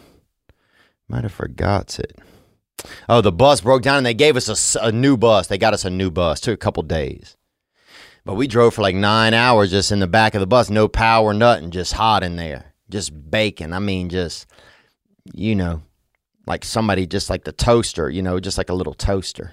[1.09, 2.19] might have forgot it.
[3.09, 5.47] Oh, the bus broke down and they gave us a, a new bus.
[5.47, 6.41] They got us a new bus.
[6.41, 7.37] Took a couple days.
[8.25, 10.71] But we drove for like nine hours just in the back of the bus.
[10.71, 11.71] No power, nothing.
[11.71, 12.75] Just hot in there.
[12.91, 13.73] Just baking.
[13.73, 14.47] I mean, just,
[15.33, 15.83] you know,
[16.47, 19.53] like somebody just like the toaster, you know, just like a little toaster.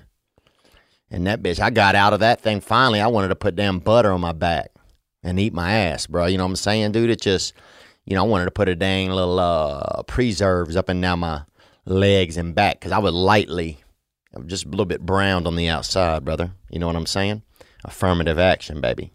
[1.12, 3.00] And that bitch, I got out of that thing finally.
[3.00, 4.72] I wanted to put damn butter on my back
[5.24, 6.26] and eat my ass, bro.
[6.26, 7.10] You know what I'm saying, dude?
[7.10, 7.54] It just,
[8.06, 11.44] you know, I wanted to put a dang little uh, preserves up and down my
[11.86, 13.80] legs and back because I was lightly,
[14.46, 16.52] just a little bit browned on the outside, brother.
[16.70, 17.44] You know what I'm saying?
[17.84, 19.12] Affirmative action, baby.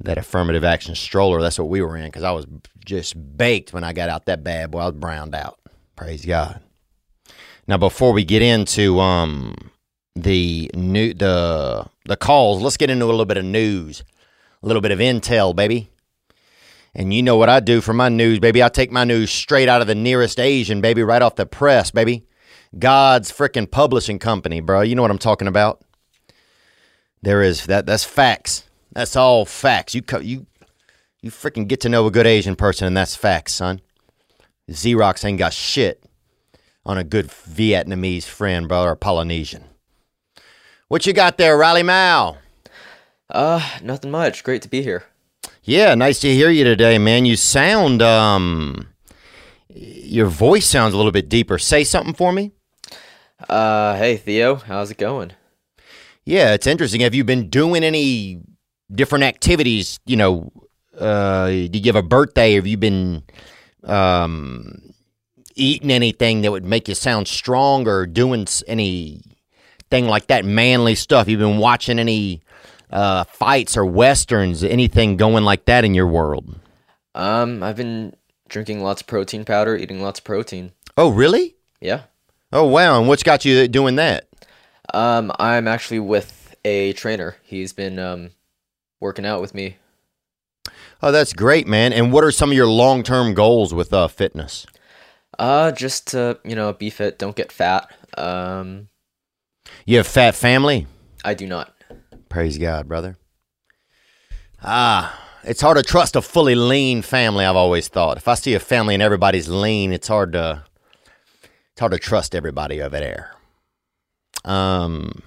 [0.00, 2.46] That affirmative action stroller, that's what we were in because I was
[2.84, 4.80] just baked when I got out that bad boy.
[4.80, 5.58] I was browned out.
[5.96, 6.60] Praise God.
[7.66, 9.54] Now, before we get into um,
[10.14, 14.02] the new the the calls, let's get into a little bit of news,
[14.62, 15.88] a little bit of intel, baby.
[16.94, 18.62] And you know what I do for my news, baby?
[18.62, 21.90] I take my news straight out of the nearest Asian, baby, right off the press,
[21.90, 22.26] baby.
[22.78, 24.82] God's freaking publishing company, bro.
[24.82, 25.82] You know what I'm talking about?
[27.22, 27.86] There is that.
[27.86, 28.68] That's facts.
[28.92, 29.94] That's all facts.
[29.94, 30.46] You you
[31.20, 33.80] you freaking get to know a good Asian person, and that's facts, son.
[34.70, 36.04] Xerox ain't got shit
[36.86, 39.64] on a good Vietnamese friend, bro, or Polynesian.
[40.88, 42.36] What you got there, Riley Mao?
[43.30, 44.44] Uh, nothing much.
[44.44, 45.04] Great to be here.
[45.66, 47.24] Yeah, nice to hear you today, man.
[47.24, 48.88] You sound um
[49.70, 51.58] your voice sounds a little bit deeper.
[51.58, 52.52] Say something for me.
[53.48, 55.32] Uh, hey Theo, how's it going?
[56.26, 57.00] Yeah, it's interesting.
[57.00, 58.42] Have you been doing any
[58.92, 60.52] different activities, you know,
[61.00, 62.54] uh did you have a birthday?
[62.56, 63.22] Have you been
[63.84, 64.92] um
[65.54, 69.22] eating anything that would make you sound strong or doing any
[69.90, 71.26] thing like that manly stuff?
[71.26, 72.42] You've been watching any
[72.90, 76.58] uh, fights or westerns, anything going like that in your world?
[77.14, 78.14] Um, I've been
[78.48, 80.72] drinking lots of protein powder, eating lots of protein.
[80.96, 81.56] Oh, really?
[81.80, 82.02] Yeah.
[82.52, 82.98] Oh, wow.
[82.98, 84.28] And what's got you doing that?
[84.92, 87.36] Um, I'm actually with a trainer.
[87.42, 88.30] He's been um
[89.00, 89.76] working out with me.
[91.02, 91.92] Oh, that's great, man.
[91.92, 94.66] And what are some of your long term goals with uh, fitness?
[95.38, 97.90] Uh, just to you know be fit, don't get fat.
[98.16, 98.88] Um,
[99.84, 100.86] You have fat family?
[101.24, 101.73] I do not.
[102.34, 103.16] Praise God, brother.
[104.60, 107.44] Ah, it's hard to trust a fully lean family.
[107.44, 108.16] I've always thought.
[108.16, 110.64] If I see a family and everybody's lean, it's hard to
[111.44, 113.30] it's hard to trust everybody over there.
[114.44, 115.22] Um,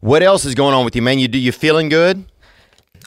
[0.00, 1.18] what else is going on with you, man?
[1.18, 2.24] You do you feeling good?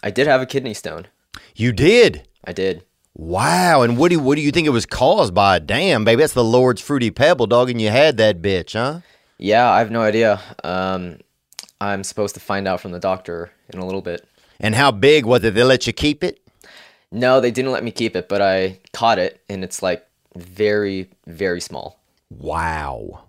[0.03, 1.07] I did have a kidney stone.
[1.55, 2.27] You did.
[2.45, 2.85] I did.
[3.15, 3.81] Wow.
[3.81, 5.57] And what do you, what do you think it was caused by?
[5.57, 8.99] Damn, baby, that's the Lord's fruity pebble, dog, and you had that bitch, huh?
[9.39, 10.39] Yeah, I have no idea.
[10.63, 11.17] Um,
[11.83, 14.25] I'm supposed to find out from the doctor in a little bit.
[14.59, 15.53] And how big was it?
[15.53, 16.39] They let you keep it?
[17.11, 20.05] No, they didn't let me keep it, but I caught it, and it's like
[20.35, 23.25] very, very small, Wow.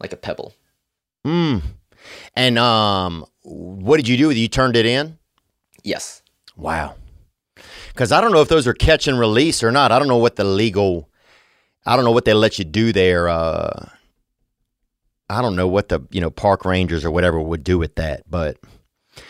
[0.00, 0.54] like a pebble.
[1.24, 1.58] Hmm.
[2.34, 4.40] And um, what did you do with it?
[4.40, 5.18] You turned it in?
[5.82, 6.22] Yes.
[6.56, 6.94] Wow.
[7.88, 9.90] Because I don't know if those are catch and release or not.
[9.90, 11.08] I don't know what the legal.
[11.84, 13.28] I don't know what they let you do there.
[13.28, 13.88] Uh,
[15.28, 18.22] I don't know what the you know park rangers or whatever would do with that,
[18.28, 18.58] but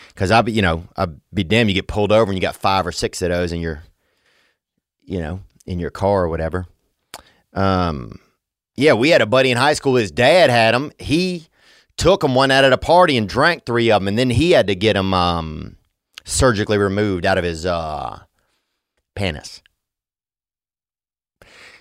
[0.09, 2.55] because I be you know I'd be damned you get pulled over and you got
[2.55, 3.83] five or six of those in your
[5.03, 6.65] you know in your car or whatever.
[7.53, 8.19] Um,
[8.75, 9.95] yeah, we had a buddy in high school.
[9.95, 10.91] His dad had them.
[10.99, 11.47] He
[11.97, 14.51] took them one out at a party and drank three of them, and then he
[14.51, 15.77] had to get them um,
[16.23, 18.19] surgically removed out of his uh,
[19.15, 19.63] penis.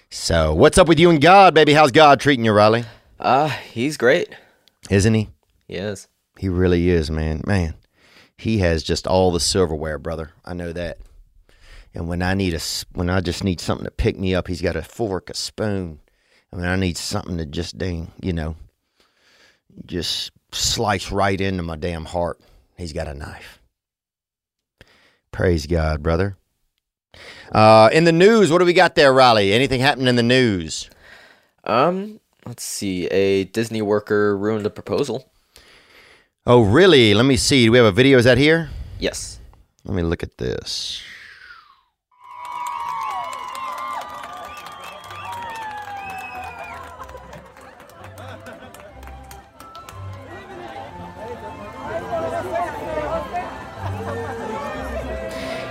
[0.08, 1.74] So, what's up with you and God, baby?
[1.74, 2.84] How's God treating you, Riley?
[3.18, 4.28] Uh, he's great.
[4.90, 5.30] Isn't he?
[5.66, 6.08] He is.
[6.38, 7.42] He really is, man.
[7.46, 7.74] Man,
[8.36, 10.32] he has just all the silverware, brother.
[10.44, 10.98] I know that.
[11.94, 12.60] And when I need a,
[12.92, 16.00] when I just need something to pick me up, he's got a fork, a spoon.
[16.50, 18.56] And when I need something to just dang, you know,
[19.86, 22.38] just slice right into my damn heart,
[22.76, 23.60] he's got a knife.
[25.32, 26.36] Praise God, brother.
[27.50, 29.52] Uh, in the news, what do we got there, Riley?
[29.52, 30.90] Anything happening in the news?
[31.64, 33.06] Um, let's see.
[33.08, 35.30] A Disney worker ruined a proposal.
[36.46, 37.12] Oh, really?
[37.12, 37.64] Let me see.
[37.64, 38.18] Do we have a video?
[38.18, 38.70] Is that here?
[38.98, 39.40] Yes.
[39.84, 41.02] Let me look at this.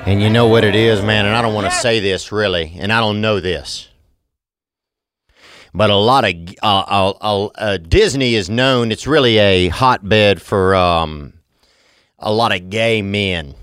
[0.07, 2.77] And you know what it is, man, and I don't want to say this really,
[2.77, 3.89] and I don't know this.
[5.75, 10.73] But a lot of uh, uh, uh, Disney is known, it's really a hotbed for
[10.73, 11.33] um,
[12.17, 13.55] a lot of gay men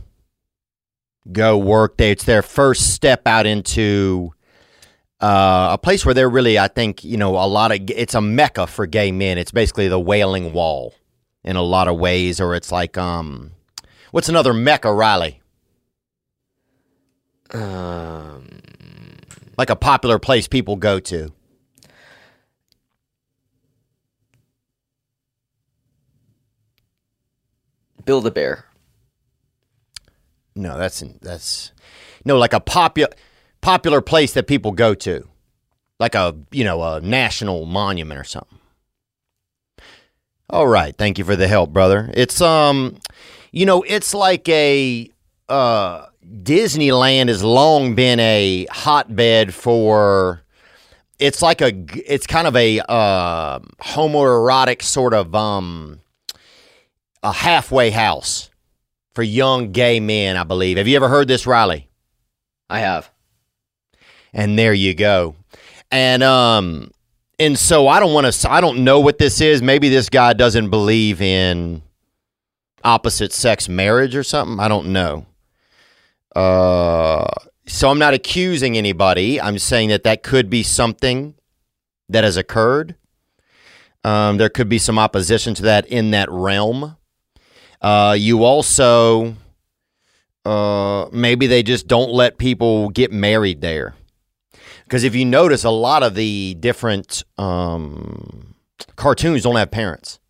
[1.33, 2.13] go work there.
[2.13, 4.35] It's their first step out into
[5.23, 7.79] uh, a place where they're really, I think, you know, a lot of.
[7.89, 9.39] It's a mecca for gay men.
[9.39, 10.93] It's basically the Wailing Wall
[11.45, 13.53] in a lot of ways, or it's like, um,
[14.11, 15.41] what's another mecca, Riley?
[17.55, 18.61] Um,
[19.57, 21.33] Like a popular place people go to.
[28.05, 28.67] Build a bear.
[30.55, 31.73] No, that's that's
[32.25, 33.11] no like a popular
[33.61, 35.27] popular place that people go to,
[35.99, 38.59] like a you know a national monument or something.
[40.51, 42.11] All right, thank you for the help, brother.
[42.13, 42.99] It's um,
[43.53, 45.11] you know, it's like a
[45.49, 50.43] uh, Disneyland has long been a hotbed for.
[51.19, 51.73] It's like a,
[52.05, 56.01] it's kind of a uh, homoerotic sort of um,
[57.23, 58.51] a halfway house
[59.15, 60.77] for young gay men, I believe.
[60.77, 61.89] Have you ever heard this, Riley?
[62.69, 63.11] I have.
[64.33, 65.37] And there you go.
[65.91, 66.91] And um
[67.39, 69.63] and so I don't want to I don't know what this is.
[69.63, 71.83] Maybe this guy doesn't believe in
[72.83, 74.59] opposite sex marriage or something.
[74.59, 75.27] I don't know.
[76.35, 77.27] Uh
[77.67, 79.41] so I'm not accusing anybody.
[79.41, 81.35] I'm saying that that could be something
[82.09, 82.97] that has occurred.
[84.05, 86.97] Um, there could be some opposition to that in that realm.
[87.83, 89.35] Uh, you also,
[90.45, 93.95] uh, maybe they just don't let people get married there.
[94.85, 98.55] Because if you notice, a lot of the different um,
[98.95, 100.21] cartoons don't have parents.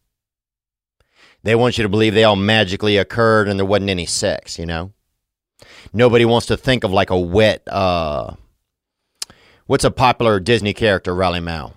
[1.43, 4.67] They want you to believe they all magically occurred and there wasn't any sex, you
[4.67, 4.93] know?
[5.93, 8.35] Nobody wants to think of like a wet, uh,
[9.67, 11.75] what's a popular Disney character, Riley Mao?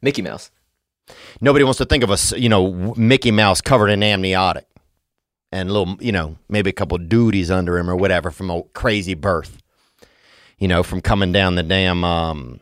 [0.00, 0.50] Mickey Mouse.
[1.40, 4.66] Nobody wants to think of a, s- you know, Mickey Mouse covered in amniotic.
[5.52, 9.14] and little, you know, maybe a couple duties under him or whatever from a crazy
[9.14, 9.58] birth.
[10.58, 12.60] You know, from coming down the damn, um,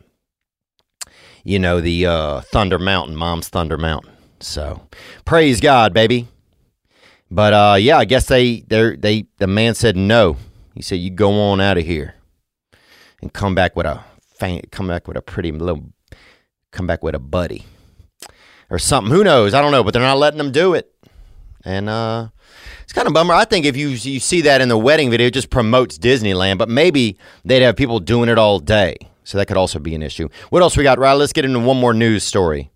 [1.43, 4.11] you know, the uh, Thunder Mountain, Mom's Thunder Mountain.
[4.39, 4.87] So,
[5.25, 6.27] praise God, baby.
[7.31, 10.37] But uh, yeah, I guess they they they the man said no.
[10.75, 12.13] He said you go on out of here
[13.21, 14.03] and come back with a
[14.71, 15.91] come back with a pretty little
[16.71, 17.65] come back with a buddy
[18.69, 19.13] or something.
[19.13, 19.53] Who knows?
[19.53, 20.93] I don't know, but they're not letting them do it.
[21.63, 22.29] And uh
[22.83, 23.33] it's kind of bummer.
[23.33, 26.57] I think if you you see that in the wedding video, it just promotes Disneyland,
[26.57, 28.95] but maybe they'd have people doing it all day.
[29.23, 30.29] So that could also be an issue.
[30.51, 31.19] What else we got, Riley?
[31.19, 32.71] Let's get into one more news story.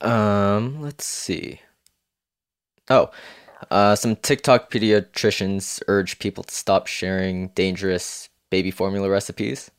[0.00, 1.60] Um, let's see.
[2.88, 3.10] Oh,
[3.70, 9.70] uh, some TikTok pediatricians urge people to stop sharing dangerous baby formula recipes.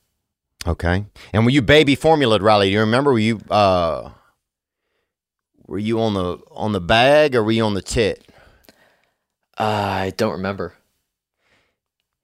[0.68, 1.06] Okay.
[1.34, 2.68] And were you baby formulaed, Riley?
[2.68, 3.12] Do you remember?
[3.12, 4.12] Were you uh
[5.70, 8.28] were you on the on the bag or were you on the tit?
[9.58, 10.74] Uh, I don't remember.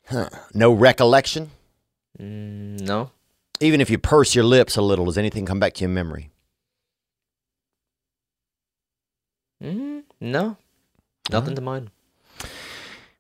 [0.08, 0.30] Huh.
[0.54, 1.52] No recollection?
[2.20, 3.12] Mm, no.
[3.60, 6.32] Even if you purse your lips a little, does anything come back to your memory?
[9.64, 10.58] Mm, no.
[11.32, 11.91] Nothing to mind.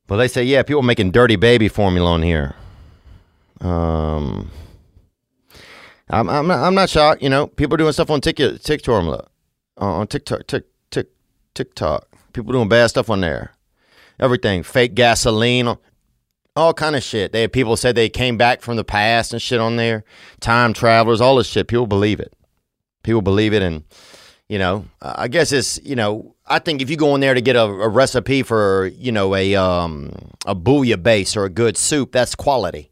[0.07, 2.55] Well, they say, yeah, people making dirty baby formula on here.
[3.61, 4.51] Um,
[6.09, 7.21] I'm, I'm, not, I'm not shocked.
[7.23, 9.31] You know, people are doing stuff on TikTok, TikTok,
[9.79, 11.07] uh, on TikTok, Tik, Tik,
[11.53, 12.07] TikTok.
[12.33, 13.51] People doing bad stuff on there.
[14.19, 15.77] Everything, fake gasoline,
[16.55, 17.31] all kind of shit.
[17.31, 20.03] They people said they came back from the past and shit on there.
[20.39, 21.67] Time travelers, all this shit.
[21.67, 22.33] People believe it.
[23.03, 23.83] People believe it, and
[24.47, 27.41] you know, I guess it's you know, I think if you go in there to
[27.41, 30.13] get a, a recipe for you know a um
[30.45, 32.91] a bouillon base or a good soup, that's quality.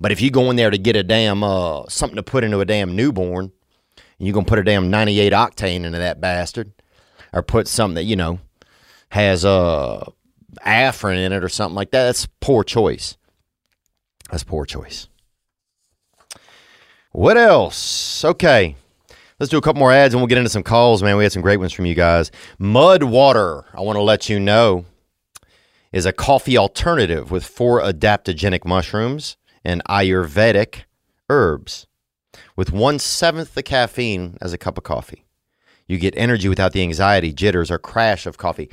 [0.00, 2.60] But if you go in there to get a damn uh something to put into
[2.60, 3.52] a damn newborn,
[4.18, 6.72] you're gonna put a damn 98 octane into that bastard,
[7.32, 8.40] or put something that you know
[9.10, 10.04] has uh
[10.64, 13.16] Afrin in it or something like that, that's poor choice.
[14.30, 15.08] That's poor choice.
[17.12, 18.24] What else?
[18.24, 18.76] Okay.
[19.38, 21.16] Let's do a couple more ads and we'll get into some calls, man.
[21.16, 22.30] We had some great ones from you guys.
[22.58, 24.84] Mud Water, I want to let you know,
[25.92, 30.82] is a coffee alternative with four adaptogenic mushrooms and Ayurvedic
[31.30, 31.86] herbs
[32.58, 35.24] with one seventh the caffeine as a cup of coffee.
[35.86, 38.68] You get energy without the anxiety, jitters, or crash of coffee.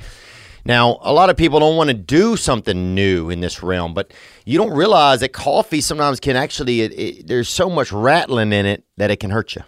[0.64, 4.12] Now, a lot of people don't want to do something new in this realm, but
[4.44, 8.66] you don't realize that coffee sometimes can actually, it, it, there's so much rattling in
[8.66, 9.62] it that it can hurt you.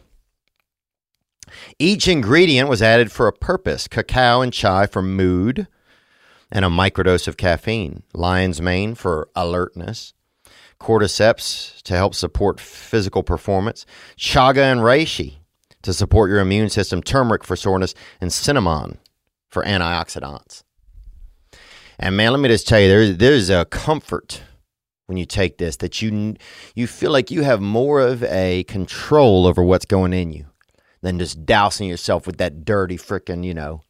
[1.79, 5.69] Each ingredient was added for a purpose cacao and chai for mood
[6.51, 10.13] and a microdose of caffeine, lion's mane for alertness,
[10.81, 15.37] cordyceps to help support physical performance, chaga and reishi
[15.83, 18.99] to support your immune system, turmeric for soreness, and cinnamon
[19.49, 20.63] for antioxidants.
[21.99, 24.43] And man, let me just tell you, there's there's a comfort
[25.07, 26.37] when you take this that you
[26.75, 30.47] you feel like you have more of a control over what's going in you
[31.01, 33.83] than just dousing yourself with that dirty freaking, you know,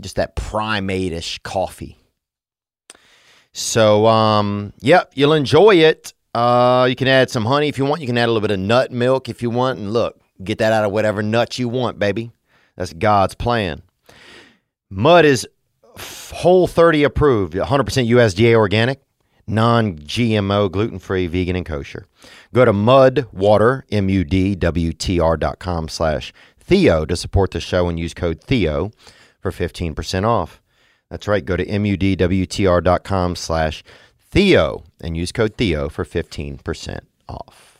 [0.00, 1.98] just that primate-ish coffee.
[3.54, 6.12] So, um, yep, you'll enjoy it.
[6.34, 8.00] Uh, you can add some honey if you want.
[8.00, 9.78] You can add a little bit of nut milk if you want.
[9.78, 12.32] And look, get that out of whatever nuts you want, baby.
[12.76, 13.82] That's God's plan.
[14.90, 15.46] Mud is
[15.96, 19.00] whole 30 approved, 100% USDA organic,
[19.46, 22.06] non GMO, gluten free, vegan, and kosher.
[22.52, 27.52] Go to mudwater, M U D W T R dot com slash Theo to support
[27.52, 28.90] the show and use code Theo
[29.40, 30.60] for 15% off.
[31.14, 31.44] That's right.
[31.44, 33.84] Go to mudwtr dot com slash
[34.18, 36.98] Theo and use code Theo for 15%
[37.28, 37.78] off.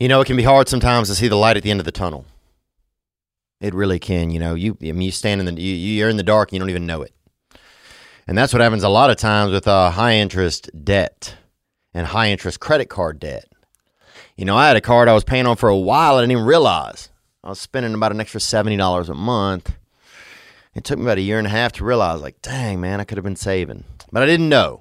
[0.00, 1.84] You know, it can be hard sometimes to see the light at the end of
[1.84, 2.24] the tunnel.
[3.60, 4.30] It really can.
[4.30, 6.54] You know, you I mean, you stand in the you, you're in the dark and
[6.54, 7.12] you don't even know it.
[8.26, 11.36] And that's what happens a lot of times with uh, high interest debt
[11.92, 13.44] and high interest credit card debt.
[14.38, 16.16] You know, I had a card I was paying on for a while.
[16.16, 17.10] I didn't even realize
[17.44, 19.76] I was spending about an extra seventy dollars a month.
[20.74, 23.04] It took me about a year and a half to realize, like, dang man, I
[23.04, 24.80] could have been saving, but I didn't know.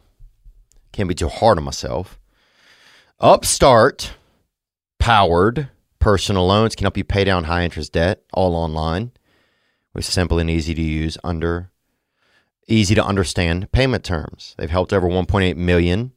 [0.94, 2.18] Can't be too hard on myself.
[3.20, 4.14] Upstart
[4.98, 5.68] powered
[6.00, 9.12] personal loans can help you pay down high interest debt all online
[9.94, 11.70] with simple and easy to use under
[12.68, 14.56] easy to understand payment terms.
[14.58, 16.14] They've helped over 1.8 million.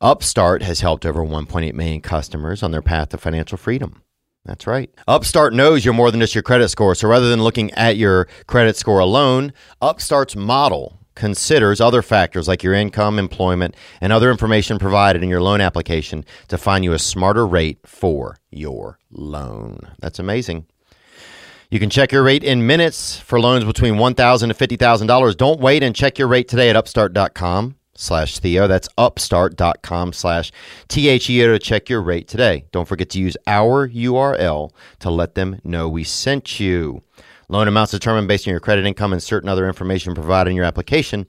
[0.00, 4.02] Upstart has helped over 1.8 million customers on their path to financial freedom.
[4.46, 4.88] That's right.
[5.08, 6.94] Upstart knows you're more than just your credit score.
[6.94, 12.62] So rather than looking at your credit score alone, Upstart's model considers other factors like
[12.62, 16.98] your income, employment, and other information provided in your loan application to find you a
[16.98, 19.80] smarter rate for your loan.
[19.98, 20.66] That's amazing.
[21.70, 25.36] You can check your rate in minutes for loans between 1,000 to $50,000.
[25.36, 28.66] Don't wait and check your rate today at upstart.com slash Theo.
[28.66, 30.52] That's upstart.com slash
[30.88, 32.66] T-H-E-O to check your rate today.
[32.72, 34.70] Don't forget to use our URL
[35.00, 37.02] to let them know we sent you.
[37.48, 40.64] Loan amounts determined based on your credit income and certain other information provided in your
[40.64, 41.26] application.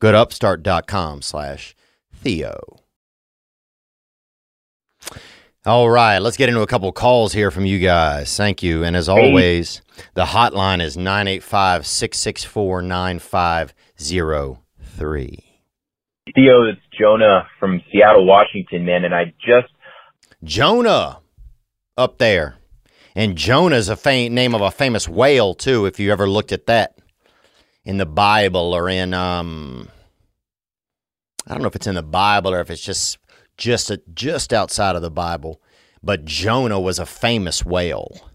[0.00, 1.76] Go to upstart.com slash
[2.12, 2.58] Theo.
[5.64, 8.36] All right, let's get into a couple calls here from you guys.
[8.36, 8.82] Thank you.
[8.82, 9.80] And as always,
[10.14, 15.51] the hotline is 985 664 9503.
[16.34, 19.72] Theo, it's Jonah from Seattle, Washington, man, and I just
[20.44, 21.20] Jonah
[21.96, 22.56] up there.
[23.14, 26.66] And Jonah's a fam- name of a famous whale, too, if you ever looked at
[26.66, 26.96] that
[27.84, 29.90] in the Bible or in, um,
[31.46, 33.18] I don't know if it's in the Bible or if it's just
[33.58, 35.60] just a, just outside of the Bible,
[36.02, 38.30] but Jonah was a famous whale.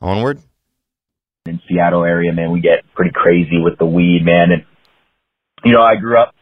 [0.00, 0.40] Onward.
[1.46, 4.64] in Seattle area, man, we get pretty crazy with the weed, man, and
[5.64, 6.34] you know, I grew up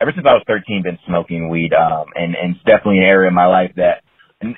[0.00, 3.28] ever since I was 13, been smoking weed, um, and and it's definitely an area
[3.28, 4.02] of my life that,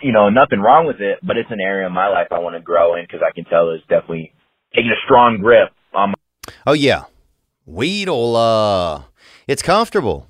[0.02, 2.56] you know, nothing wrong with it, but it's an area of my life I want
[2.56, 4.32] to grow in because I can tell it's definitely
[4.74, 7.04] taking a strong grip on my Oh yeah,
[7.66, 9.02] weed'll uh,
[9.46, 10.26] it's comfortable.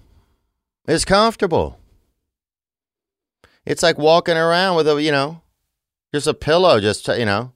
[0.86, 1.78] It's comfortable.
[3.64, 5.42] It's like walking around with a you know,
[6.14, 7.52] just a pillow, just you know,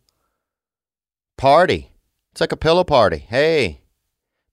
[1.36, 1.90] party.
[2.32, 3.18] It's like a pillow party.
[3.28, 3.80] Hey,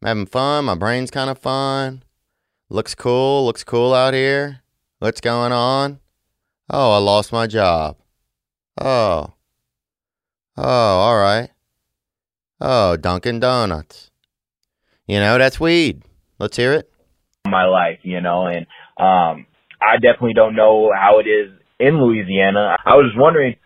[0.02, 0.66] I'm having fun.
[0.66, 2.04] My brain's kind of fun.
[2.72, 3.44] Looks cool.
[3.44, 4.62] Looks cool out here.
[5.00, 6.00] What's going on?
[6.70, 7.98] Oh, I lost my job.
[8.80, 9.34] Oh.
[10.56, 11.50] Oh, all right.
[12.62, 14.10] Oh, Dunkin' Donuts.
[15.06, 16.04] You know, that's weed.
[16.40, 16.90] Let's hear it.
[17.46, 18.66] my life, you know, and
[18.98, 19.48] um
[19.82, 22.78] I definitely don't know how it is in Louisiana.
[22.86, 23.58] I was wondering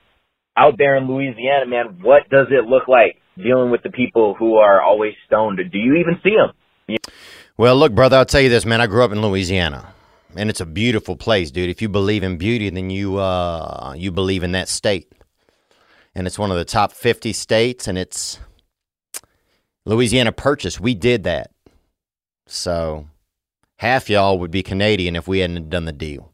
[0.58, 4.56] out there in Louisiana, man, what does it look like dealing with the people who
[4.56, 5.60] are always stoned?
[5.72, 6.56] Do you even see them?
[7.58, 8.82] Well, look, brother, I'll tell you this, man.
[8.82, 9.94] I grew up in Louisiana,
[10.36, 11.70] and it's a beautiful place, dude.
[11.70, 15.14] If you believe in beauty, then you uh, you believe in that state,
[16.14, 18.40] and it's one of the top fifty states, and it's
[19.86, 20.82] Louisiana Purchase.
[20.82, 21.52] We did that,
[22.46, 23.08] so
[23.78, 26.34] half y'all would be Canadian if we hadn't done the deal.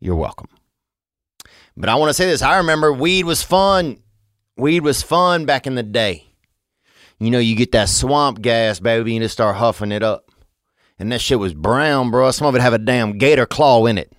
[0.00, 0.48] You're welcome.
[1.76, 2.40] But I want to say this.
[2.40, 3.98] I remember weed was fun.
[4.56, 6.31] Weed was fun back in the day.
[7.22, 10.28] You know, you get that swamp gas, baby, and just start huffing it up.
[10.98, 12.32] And that shit was brown, bro.
[12.32, 14.12] Some of it have a damn gator claw in it.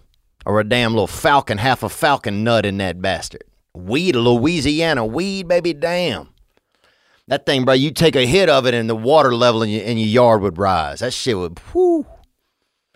[0.46, 3.44] Or a damn little falcon, half a falcon nut in that bastard.
[3.74, 6.30] Weed, Louisiana weed, baby, damn.
[7.28, 9.84] That thing, bro, you take a hit of it and the water level in your,
[9.84, 11.00] in your yard would rise.
[11.02, 12.08] That shit would, whoo.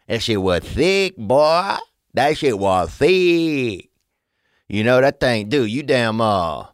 [0.08, 1.76] That shit was thick, boy.
[2.14, 3.90] That shit was thick.
[4.70, 6.68] You know, that thing, dude, you damn, uh,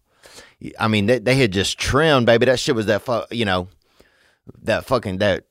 [0.80, 2.46] I mean, they, they had just trimmed, baby.
[2.46, 3.68] That shit was that, fu- you know,
[4.64, 5.46] that fucking, that,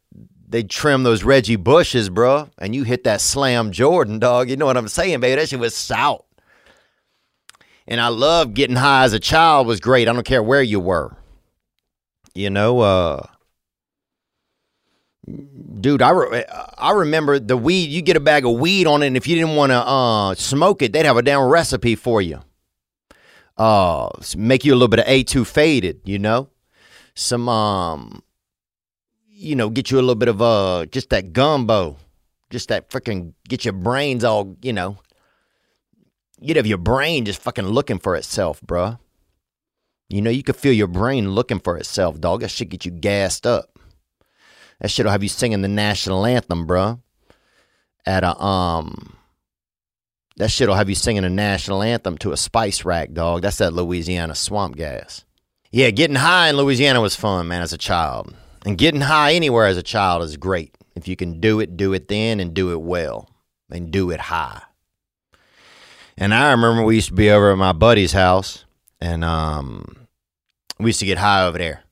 [0.48, 4.50] they trimmed those Reggie Bushes, bro, and you hit that Slam Jordan, dog.
[4.50, 5.36] You know what I'm saying, baby?
[5.36, 6.26] That shit was stout.
[7.86, 10.08] And I love getting high as a child was great.
[10.08, 11.16] I don't care where you were.
[12.34, 13.26] You know, uh,
[15.80, 16.44] dude, I, re-
[16.78, 17.90] I remember the weed.
[17.90, 20.34] You get a bag of weed on it, and if you didn't want to uh,
[20.34, 22.40] smoke it, they'd have a damn recipe for you.
[23.57, 26.48] Uh, make you a little bit of A2 faded, you know?
[27.14, 28.22] Some, um,
[29.28, 31.96] you know, get you a little bit of uh, just that gumbo.
[32.50, 34.98] Just that freaking get your brains all, you know.
[36.40, 38.98] You'd have your brain just fucking looking for itself, bruh.
[40.09, 42.40] You know, you could feel your brain looking for itself, dog.
[42.40, 43.78] That shit get you gassed up.
[44.80, 47.00] That shit'll have you singing the national anthem, bruh.
[48.05, 49.16] At a um
[50.43, 53.43] that shit'll have you singing a national anthem to a spice rack, dog.
[53.43, 55.24] That's that Louisiana swamp gas.
[55.70, 58.34] Yeah, getting high in Louisiana was fun, man, as a child.
[58.66, 60.76] And getting high anywhere as a child is great.
[60.97, 63.30] If you can do it, do it then and do it well.
[63.70, 64.62] And do it high.
[66.18, 68.64] And I remember we used to be over at my buddy's house
[69.01, 70.09] and um
[70.80, 71.84] we used to get high over there.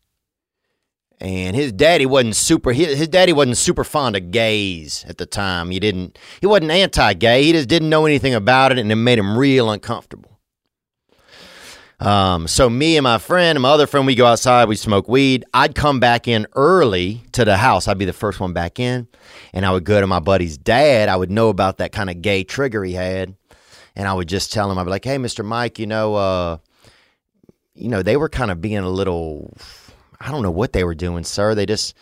[1.21, 5.27] And his daddy wasn't super his, his daddy wasn't super fond of gays at the
[5.27, 5.71] time.
[5.71, 7.45] He didn't he wasn't anti-gay.
[7.45, 10.39] He just didn't know anything about it and it made him real uncomfortable.
[11.99, 15.07] Um, so me and my friend and my other friend, we go outside, we smoke
[15.07, 15.45] weed.
[15.53, 17.87] I'd come back in early to the house.
[17.87, 19.07] I'd be the first one back in,
[19.53, 21.11] and I would go to my buddy's dad.
[21.11, 23.35] I would know about that kind of gay trigger he had,
[23.95, 26.57] and I would just tell him, I'd be like, "Hey, Mister Mike, you know, uh,
[27.75, 29.55] you know, they were kind of being a little,
[30.21, 31.55] I don't know what they were doing, sir.
[31.55, 31.95] They just,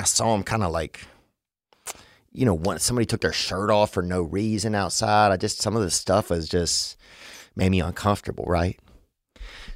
[0.00, 1.06] I saw them kind of like."
[2.34, 5.76] You know, when somebody took their shirt off for no reason outside, I just some
[5.76, 6.96] of the stuff was just
[7.54, 8.80] made me uncomfortable, right?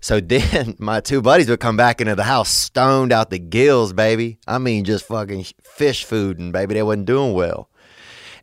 [0.01, 3.93] So then my two buddies would come back into the house stoned out the gills,
[3.93, 4.39] baby.
[4.47, 7.68] I mean, just fucking fish food and baby, they wasn't doing well.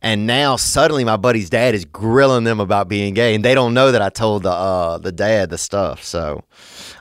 [0.04, 3.72] And now suddenly my buddy's dad is grilling them about being gay, and they don't
[3.72, 6.04] know that I told the uh, the dad the stuff.
[6.04, 6.44] So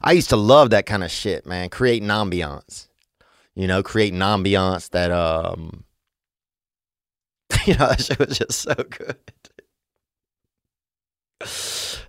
[0.01, 1.67] I used to love that kind of shit, man.
[1.67, 2.87] Creating ambiance,
[3.55, 5.83] you know, creating ambiance that um,
[7.65, 9.17] you know, that shit was just so good.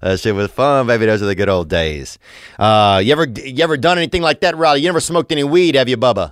[0.01, 1.07] That shit was fun, baby.
[1.07, 2.20] Those are the good old days.
[2.57, 4.82] Uh, you ever you ever done anything like that, Riley?
[4.82, 6.30] You never smoked any weed, have you, Bubba?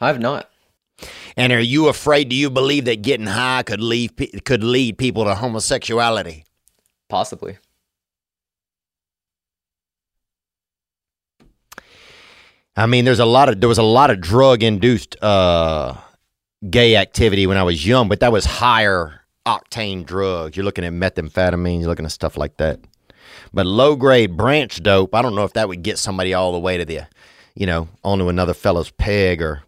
[0.00, 0.48] I've not.
[1.36, 2.28] And are you afraid?
[2.28, 6.44] Do you believe that getting high could lead could lead people to homosexuality?
[7.08, 7.58] Possibly.
[12.76, 15.96] I mean, there's a lot of there was a lot of drug induced uh,
[16.68, 20.56] gay activity when I was young, but that was higher octane drugs.
[20.56, 22.80] You're looking at methamphetamine, you're looking at stuff like that.
[23.52, 26.58] But low grade branch dope, I don't know if that would get somebody all the
[26.58, 27.06] way to the,
[27.54, 29.62] you know, onto another fellow's peg or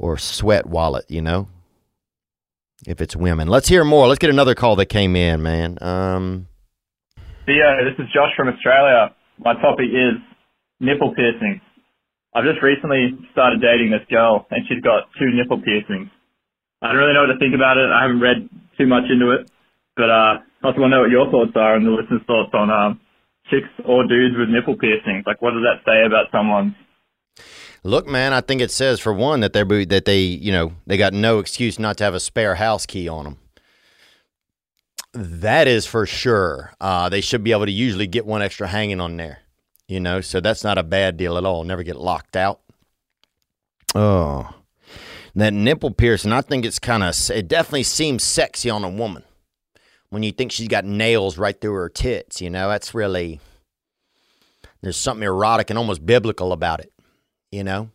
[0.00, 1.46] or sweat wallet, you know.
[2.86, 4.08] If it's women, let's hear more.
[4.08, 5.76] Let's get another call that came in, man.
[5.84, 6.48] Um,
[7.44, 9.12] Theo, this is Josh from Australia.
[9.36, 10.16] My topic is
[10.80, 11.60] nipple piercings.
[12.32, 16.08] I've just recently started dating this girl, and she's got two nipple piercings.
[16.80, 17.92] I don't really know what to think about it.
[17.92, 18.48] I haven't read
[18.80, 19.52] too much into it,
[19.96, 22.56] but uh, I also want to know what your thoughts are and the listeners' thoughts
[22.56, 23.00] on um,
[23.52, 25.28] chicks or dudes with nipple piercings.
[25.28, 26.72] Like, what does that say about someone?
[27.82, 30.96] Look, man, I think it says for one that they're that they, you know, they
[30.96, 33.38] got no excuse not to have a spare house key on them.
[35.12, 36.72] That is for sure.
[36.80, 39.40] Uh, they should be able to usually get one extra hanging on there,
[39.88, 40.20] you know.
[40.20, 41.64] So that's not a bad deal at all.
[41.64, 42.60] Never get locked out.
[43.94, 44.54] Oh,
[45.34, 46.32] that nipple piercing.
[46.32, 47.16] I think it's kind of.
[47.30, 49.24] It definitely seems sexy on a woman
[50.10, 52.42] when you think she's got nails right through her tits.
[52.42, 53.40] You know, that's really.
[54.82, 56.92] There's something erotic and almost biblical about it
[57.50, 57.90] you know,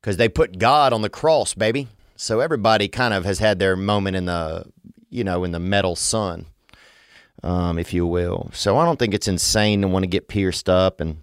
[0.00, 1.88] because they put God on the cross, baby.
[2.16, 4.66] So everybody kind of has had their moment in the,
[5.10, 6.46] you know, in the metal sun,
[7.42, 8.50] um, if you will.
[8.52, 11.18] So I don't think it's insane to want to get pierced up and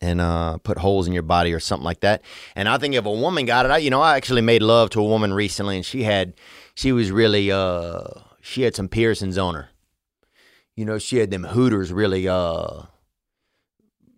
[0.00, 2.22] and uh, put holes in your body or something like that.
[2.54, 4.90] And I think if a woman got it, I, you know, I actually made love
[4.90, 6.34] to a woman recently, and she had,
[6.74, 8.04] she was really, uh,
[8.42, 9.70] she had some piercings on her.
[10.74, 12.82] You know, she had them hooters really, uh,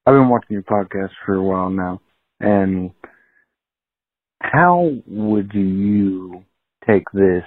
[0.06, 2.00] I've been watching your podcast for a while now,
[2.39, 2.91] and
[4.41, 6.43] how would you
[6.88, 7.43] take this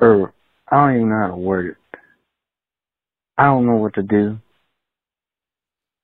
[0.00, 0.32] or
[0.70, 1.98] I don't even know how to word it.
[3.36, 4.38] I don't know what to do.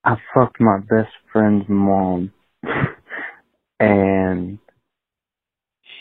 [0.04, 2.32] I fucked my best friend's mom
[3.80, 4.58] and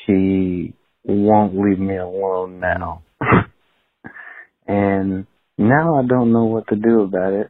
[0.06, 0.74] she
[1.04, 3.04] won't leave me alone now.
[4.68, 5.26] and
[5.58, 7.50] now I don't know what to do about it.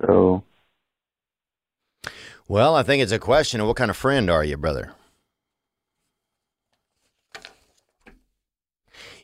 [0.00, 0.42] So
[2.48, 4.92] Well, I think it's a question of what kind of friend are you, brother?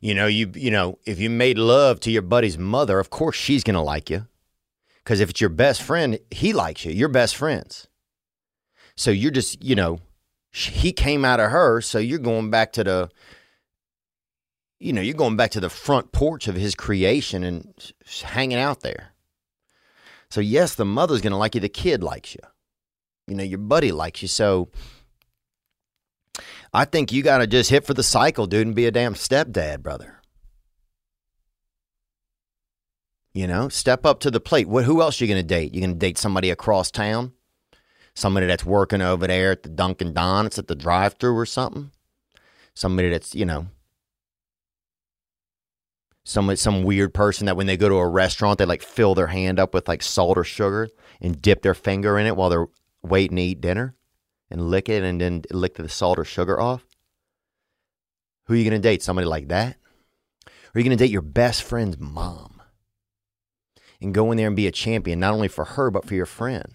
[0.07, 3.35] You know, you you know, if you made love to your buddy's mother, of course
[3.35, 4.29] she's gonna like you.
[5.03, 6.93] Because if it's your best friend, he likes you.
[6.93, 7.89] You're best friends.
[8.95, 9.99] So you're just, you know,
[10.53, 13.11] he came out of her, so you're going back to the,
[14.79, 17.75] you know, you're going back to the front porch of his creation and
[18.23, 19.09] hanging out there.
[20.31, 21.61] So yes, the mother's gonna like you.
[21.61, 22.43] The kid likes you.
[23.27, 24.29] You know, your buddy likes you.
[24.29, 24.69] So
[26.73, 29.15] I think you got to just hit for the cycle, dude, and be a damn
[29.15, 30.21] stepdad, brother.
[33.33, 34.69] You know, step up to the plate.
[34.69, 34.85] What?
[34.85, 35.75] Who else you going to date?
[35.75, 37.33] You going to date somebody across town?
[38.15, 41.91] Somebody that's working over there at the Dunkin' Donuts at the drive-through or something?
[42.73, 43.67] Somebody that's you know,
[46.25, 49.27] some some weird person that when they go to a restaurant they like fill their
[49.27, 50.89] hand up with like salt or sugar
[51.21, 52.69] and dip their finger in it while they're
[53.03, 53.96] waiting to eat dinner?
[54.51, 56.87] And lick it and then lick the salt or sugar off.
[58.45, 59.03] Who are you going to date?
[59.03, 59.77] Somebody like that?
[60.47, 62.57] Or are you going to date your best friend's mom?
[64.01, 66.27] and go in there and be a champion, not only for her, but for your
[66.27, 66.75] friend.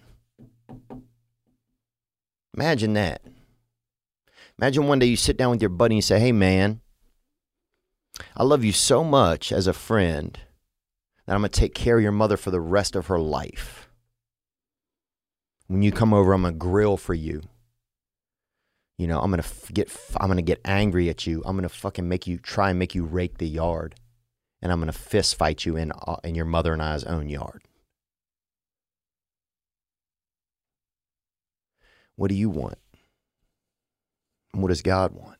[2.54, 3.22] Imagine that.
[4.58, 6.80] Imagine one day you sit down with your buddy and you say, Hey, man,
[8.36, 10.38] I love you so much as a friend
[11.26, 13.88] that I'm going to take care of your mother for the rest of her life.
[15.68, 17.42] When you come over, I'm going to grill for you.
[19.02, 19.90] You know, I'm going to get
[20.20, 21.42] I'm going to get angry at you.
[21.44, 23.96] I'm to fucking make you try and make you rake the yard
[24.62, 27.64] and I'm to fist fight you in, uh, in your mother and I's own yard.
[32.14, 32.78] What do you want?
[34.52, 35.38] What does God want?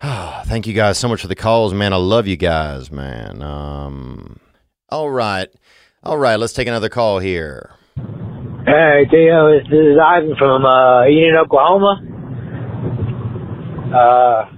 [0.46, 1.92] Thank you guys so much for the calls, man.
[1.92, 3.42] I love you guys, man.
[3.42, 4.38] Um,
[4.88, 5.48] all right.
[6.04, 7.72] All right, let's take another call here.
[8.66, 12.02] Hey, Theo, this is Ivan from uh, Enid, Oklahoma.
[13.94, 14.56] Uh,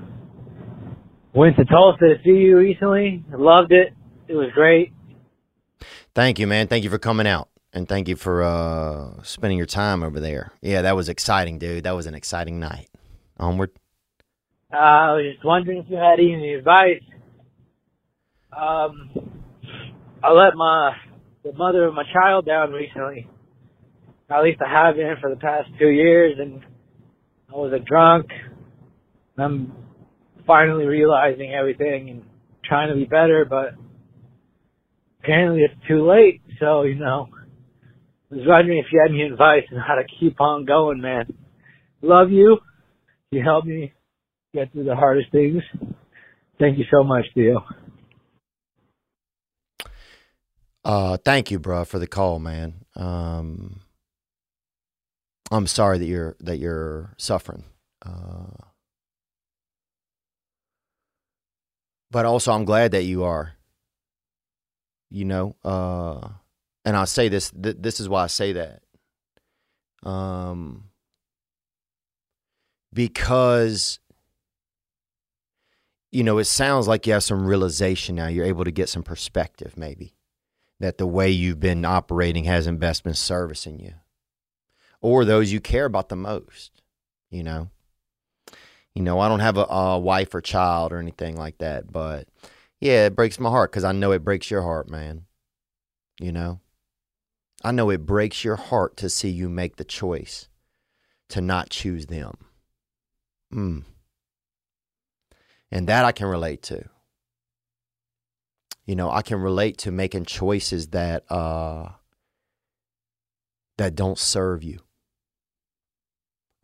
[1.34, 3.22] Went to Tulsa to see you recently.
[3.30, 3.92] Loved it.
[4.26, 4.94] It was great.
[6.14, 6.68] Thank you, man.
[6.68, 7.50] Thank you for coming out.
[7.74, 10.52] And thank you for uh, spending your time over there.
[10.62, 11.84] Yeah, that was exciting, dude.
[11.84, 12.88] That was an exciting night.
[13.38, 13.72] Onward.
[14.72, 17.02] Uh, I was just wondering if you had any advice.
[18.56, 19.10] Um,
[20.24, 20.96] I let my
[21.44, 23.28] the mother of my child down recently.
[24.30, 26.62] At least I have been for the past two years, and
[27.48, 28.26] I was a drunk.
[29.36, 29.72] And I'm
[30.46, 32.22] finally realizing everything and
[32.64, 33.74] trying to be better, but
[35.20, 36.42] apparently it's too late.
[36.60, 37.28] So, you know,
[38.30, 41.32] I was wondering if you had any advice on how to keep on going, man.
[42.02, 42.58] Love you.
[43.30, 43.92] You helped me
[44.52, 45.62] get through the hardest things.
[46.58, 47.64] Thank you so much, Theo.
[50.84, 52.74] Uh, thank you, bro, for the call, man.
[52.96, 53.80] Um,
[55.50, 57.64] I'm sorry that you're that you're suffering.
[58.04, 58.64] Uh,
[62.10, 63.54] but also I'm glad that you are.
[65.10, 66.28] You know, uh,
[66.84, 67.50] and I say this.
[67.50, 68.82] Th- this is why I say that.
[70.02, 70.90] Um,
[72.92, 74.00] because
[76.10, 78.28] you know, it sounds like you have some realization now.
[78.28, 80.14] You're able to get some perspective, maybe
[80.80, 83.94] that the way you've been operating hasn't best been servicing you,
[85.00, 86.82] or those you care about the most.
[87.30, 87.70] You know.
[88.94, 92.26] You know, I don't have a, a wife or child or anything like that, but
[92.80, 95.26] yeah, it breaks my heart because I know it breaks your heart, man.
[96.20, 96.60] You know,
[97.62, 100.48] I know it breaks your heart to see you make the choice
[101.28, 102.38] to not choose them.
[103.52, 103.84] Mm.
[105.70, 106.84] And that I can relate to.
[108.86, 111.90] You know, I can relate to making choices that uh
[113.76, 114.80] that don't serve you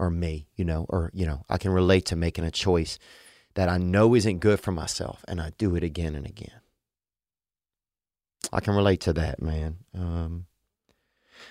[0.05, 2.99] or me, you know, or, you know, I can relate to making a choice
[3.55, 6.61] that I know isn't good for myself and I do it again and again.
[8.53, 9.79] I can relate to that, man.
[9.95, 10.47] Um,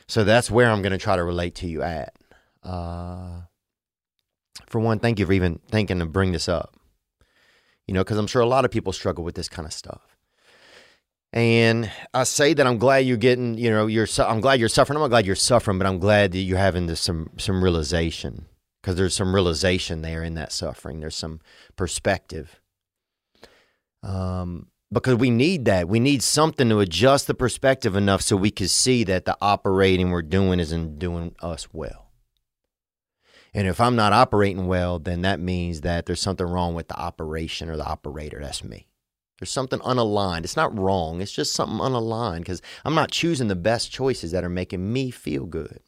[0.07, 2.13] so that's where I'm going to try to relate to you at.
[2.61, 3.41] Uh,
[4.67, 6.75] for one, thank you for even thinking to bring this up.
[7.87, 10.12] You know, because I'm sure a lot of people struggle with this kind of stuff.
[11.33, 14.07] And I say that I'm glad you're getting, you know, you're.
[14.19, 14.97] I'm glad you're suffering.
[14.97, 18.45] I'm not glad you're suffering, but I'm glad that you're having this, some some realization
[18.79, 20.99] because there's some realization there in that suffering.
[20.99, 21.41] There's some
[21.75, 22.61] perspective.
[24.03, 25.89] Um, because we need that.
[25.89, 30.11] We need something to adjust the perspective enough so we can see that the operating
[30.11, 32.11] we're doing isn't doing us well.
[33.55, 36.99] And if I'm not operating well, then that means that there's something wrong with the
[36.99, 38.39] operation or the operator.
[38.39, 38.87] That's me.
[39.43, 40.45] There's something unaligned.
[40.45, 41.19] It's not wrong.
[41.19, 45.11] It's just something unaligned because I'm not choosing the best choices that are making me
[45.11, 45.81] feel good.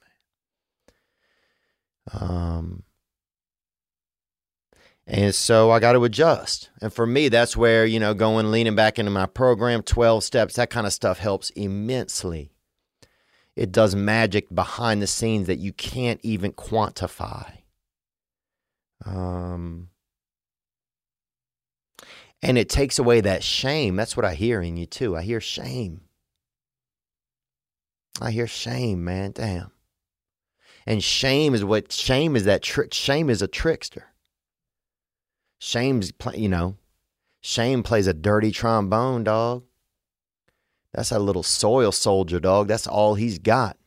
[2.12, 2.84] Um,
[5.08, 6.70] and so I got to adjust.
[6.82, 10.56] And for me, that's where, you know, going leaning back into my program, 12 steps,
[10.56, 12.52] that kind of stuff helps immensely.
[13.56, 17.60] It does magic behind the scenes that you can't even quantify.
[19.06, 19.92] Um,
[22.46, 23.96] and it takes away that shame.
[23.96, 25.18] That's what I hear in you too.
[25.18, 26.02] I hear shame.
[28.22, 29.32] I hear shame, man.
[29.32, 29.72] Damn.
[30.86, 32.94] And shame is what shame is that trick.
[32.94, 34.14] Shame is a trickster.
[35.60, 36.78] Shame's, you know,
[37.46, 39.66] Shame plays a dirty trombone, dog.
[40.96, 42.68] That's a little soil soldier, dog.
[42.68, 43.78] That's all he's got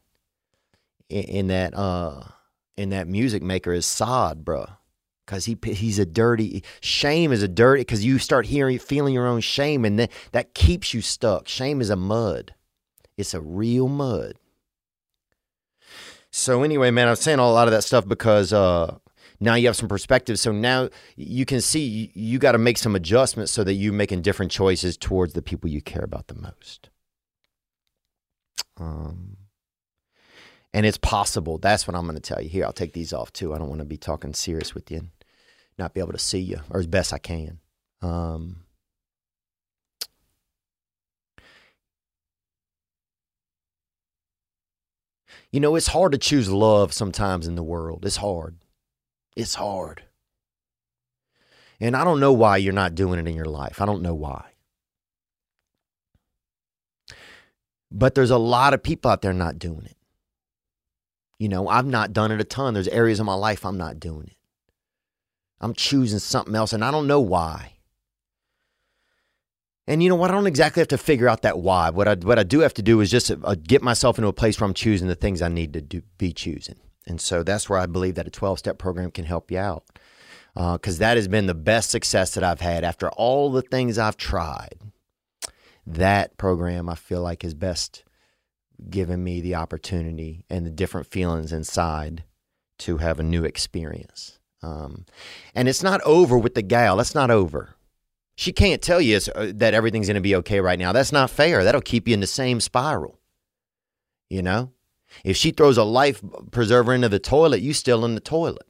[1.09, 2.23] in, in that uh
[2.77, 4.78] in that music maker is sod, bruh.
[5.29, 9.27] Cause he he's a dirty shame is a dirty because you start hearing feeling your
[9.27, 11.47] own shame and then that keeps you stuck.
[11.47, 12.55] Shame is a mud.
[13.19, 14.37] It's a real mud.
[16.31, 18.97] So anyway, man, I'm saying a lot of that stuff because uh,
[19.39, 20.39] now you have some perspective.
[20.39, 23.93] So now you can see you, you got to make some adjustments so that you're
[23.93, 26.89] making different choices towards the people you care about the most.
[28.79, 29.37] Um,
[30.73, 31.59] and it's possible.
[31.59, 32.49] That's what I'm going to tell you.
[32.49, 33.53] Here, I'll take these off too.
[33.53, 35.11] I don't want to be talking serious with you
[35.79, 37.61] not be able to see you, or as best I can.
[38.03, 38.65] Um,
[45.51, 48.05] you know, it's hard to choose love sometimes in the world.
[48.05, 48.57] It's hard.
[49.37, 50.03] It's hard.
[51.81, 53.81] And I don't know why you're not doing it in your life.
[53.81, 54.45] I don't know why.
[57.91, 59.97] But there's a lot of people out there not doing it.
[61.39, 62.75] You know, I've not done it a ton.
[62.75, 64.38] There's areas of my life I'm not doing it.
[65.61, 67.73] I'm choosing something else, and I don't know why.
[69.89, 70.31] And you know what?
[70.31, 71.89] I don't exactly have to figure out that why.
[71.91, 74.35] What I what I do have to do is just uh, get myself into a
[74.35, 76.77] place where I'm choosing the things I need to do, be choosing.
[77.07, 79.85] And so that's where I believe that a 12 step program can help you out.
[80.55, 83.99] Because uh, that has been the best success that I've had after all the things
[83.99, 84.75] I've tried.
[85.87, 88.05] That program I feel like is best
[88.91, 92.25] given me the opportunity and the different feelings inside
[92.81, 94.38] to have a new experience.
[94.63, 95.07] Um,
[95.55, 96.97] and it's not over with the gal.
[96.97, 97.75] That's not over.
[98.37, 100.93] She can't tell you uh, that everything's going to be okay right now.
[100.93, 101.65] That's not fair.
[101.65, 103.19] That'll keep you in the same spiral.
[104.31, 104.73] You know?
[105.25, 108.67] If she throws a life preserver into the toilet, you still in the toilet.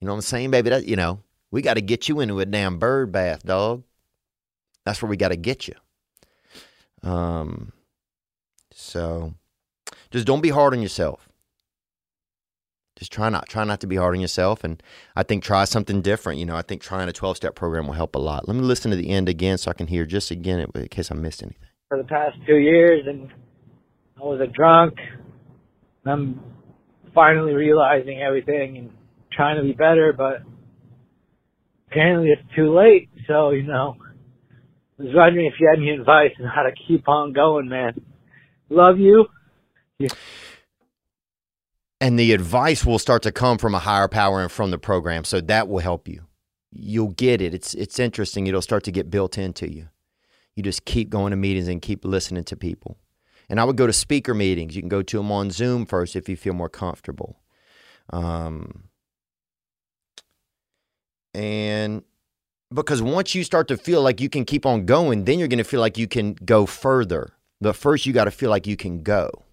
[0.00, 0.70] You know what I'm saying, baby?
[0.70, 3.84] That you know, we got to get you into a damn bird bath, dog.
[4.84, 5.74] That's where we got to get you.
[7.02, 7.72] Um,
[8.72, 9.34] so
[10.10, 11.29] just don't be hard on yourself.
[13.00, 14.80] Just try not try not to be hard on yourself, and
[15.16, 16.38] I think try something different.
[16.38, 18.46] You know, I think trying a 12 step program will help a lot.
[18.46, 21.10] Let me listen to the end again so I can hear just again in case
[21.10, 21.66] I missed anything.
[21.88, 23.30] For the past two years, and
[24.18, 24.98] I was a drunk.
[26.04, 26.42] I'm
[27.14, 28.90] finally realizing everything and
[29.32, 30.42] trying to be better, but
[31.90, 33.08] apparently it's too late.
[33.26, 33.96] So, you know,
[34.98, 37.98] I was wondering if you had any advice on how to keep on going, man.
[38.68, 39.24] Love you.
[39.98, 40.10] Yeah.
[42.00, 45.24] And the advice will start to come from a higher power and from the program.
[45.24, 46.24] So that will help you.
[46.72, 47.52] You'll get it.
[47.52, 48.46] It's it's interesting.
[48.46, 49.88] It'll start to get built into you.
[50.56, 52.96] You just keep going to meetings and keep listening to people.
[53.48, 54.76] And I would go to speaker meetings.
[54.76, 57.40] You can go to them on Zoom first if you feel more comfortable.
[58.10, 58.84] Um,
[61.34, 62.02] and
[62.72, 65.58] because once you start to feel like you can keep on going, then you're going
[65.58, 67.34] to feel like you can go further.
[67.60, 69.44] But first, you got to feel like you can go.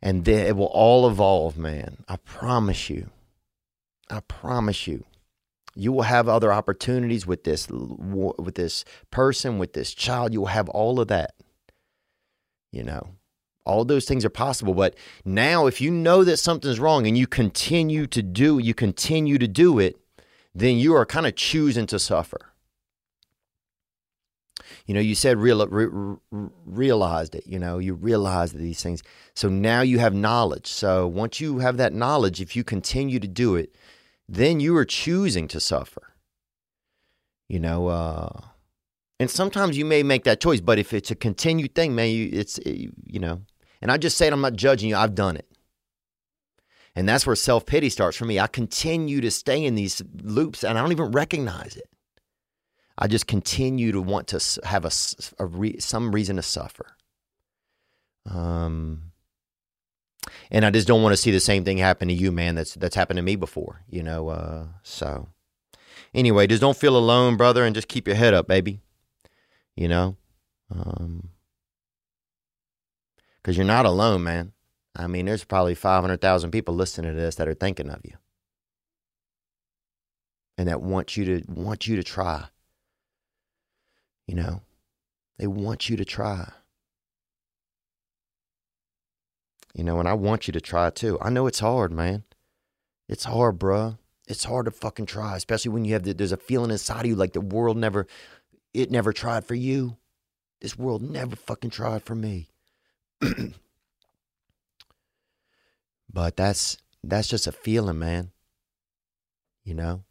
[0.00, 2.04] And then it will all evolve, man.
[2.08, 3.10] I promise you.
[4.10, 5.04] I promise you.
[5.74, 10.32] You will have other opportunities with this with this person, with this child.
[10.32, 11.34] You will have all of that.
[12.72, 13.10] You know,
[13.64, 14.74] all those things are possible.
[14.74, 19.38] But now, if you know that something's wrong and you continue to do, you continue
[19.38, 19.96] to do it,
[20.54, 22.47] then you are kind of choosing to suffer.
[24.86, 26.16] You know, you said real, re,
[26.64, 27.46] realized it.
[27.46, 29.02] You know, you realized these things.
[29.34, 30.66] So now you have knowledge.
[30.66, 33.74] So once you have that knowledge, if you continue to do it,
[34.28, 36.14] then you are choosing to suffer.
[37.48, 38.40] You know, uh,
[39.18, 42.28] and sometimes you may make that choice, but if it's a continued thing, man, you,
[42.32, 43.40] it's, you know,
[43.80, 45.46] and I just say it, I'm not judging you, I've done it.
[46.94, 48.40] And that's where self pity starts for me.
[48.40, 51.88] I continue to stay in these loops and I don't even recognize it.
[52.98, 54.90] I just continue to want to have a,
[55.38, 56.96] a re, some reason to suffer.
[58.28, 59.12] Um,
[60.50, 62.56] and I just don't want to see the same thing happen to you, man.
[62.56, 64.28] That's that's happened to me before, you know.
[64.28, 65.28] Uh, so
[66.12, 68.80] anyway, just don't feel alone, brother, and just keep your head up, baby
[69.78, 70.16] you know?
[70.74, 71.30] Um,
[73.36, 74.52] because you're not alone, man.
[74.96, 78.14] I mean, there's probably 500,000 people listening to this that are thinking of you
[80.58, 82.46] and that want you to want you to try.
[84.28, 84.60] You know,
[85.38, 86.52] they want you to try.
[89.74, 91.18] You know, and I want you to try too.
[91.20, 92.24] I know it's hard, man.
[93.08, 93.98] It's hard, bruh.
[94.26, 97.06] It's hard to fucking try, especially when you have the, there's a feeling inside of
[97.06, 98.06] you like the world never
[98.74, 99.96] it never tried for you.
[100.60, 102.50] This world never fucking tried for me.
[106.12, 108.32] but that's that's just a feeling, man.
[109.64, 110.04] You know?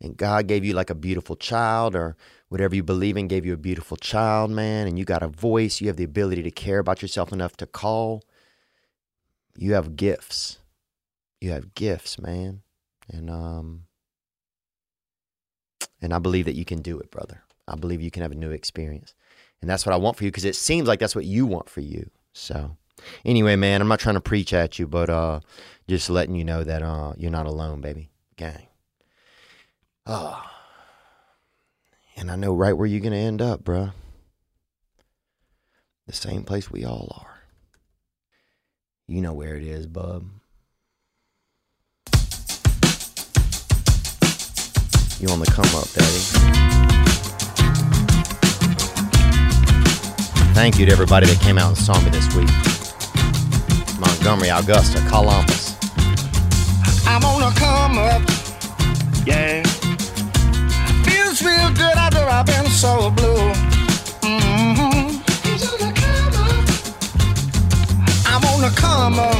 [0.00, 2.16] And God gave you like a beautiful child or
[2.48, 5.80] whatever you believe in gave you a beautiful child, man, and you got a voice,
[5.80, 8.22] you have the ability to care about yourself enough to call,
[9.56, 10.58] you have gifts.
[11.40, 12.62] You have gifts, man.
[13.12, 13.84] And um
[16.00, 17.42] and I believe that you can do it, brother.
[17.66, 19.14] I believe you can have a new experience.
[19.60, 21.68] And that's what I want for you because it seems like that's what you want
[21.68, 22.10] for you.
[22.32, 22.76] So
[23.24, 25.40] anyway, man, I'm not trying to preach at you, but uh
[25.88, 28.10] just letting you know that uh you're not alone, baby.
[28.36, 28.66] Gang.
[30.06, 30.42] Oh.
[32.16, 33.92] And I know right where you're gonna end up, bruh.
[36.06, 37.40] The same place we all are.
[39.06, 40.26] You know where it is, bub.
[45.18, 46.44] You on the come up, daddy.
[50.54, 52.50] Thank you to everybody that came out and saw me this week.
[53.98, 55.76] Montgomery, Augusta, Columbus.
[57.06, 58.22] I'm on a come up.
[59.26, 59.73] Yeah.
[61.34, 63.52] Feels real good after I've been so blue.
[64.22, 65.18] Mm-hmm.
[68.26, 69.34] I'm on a come up.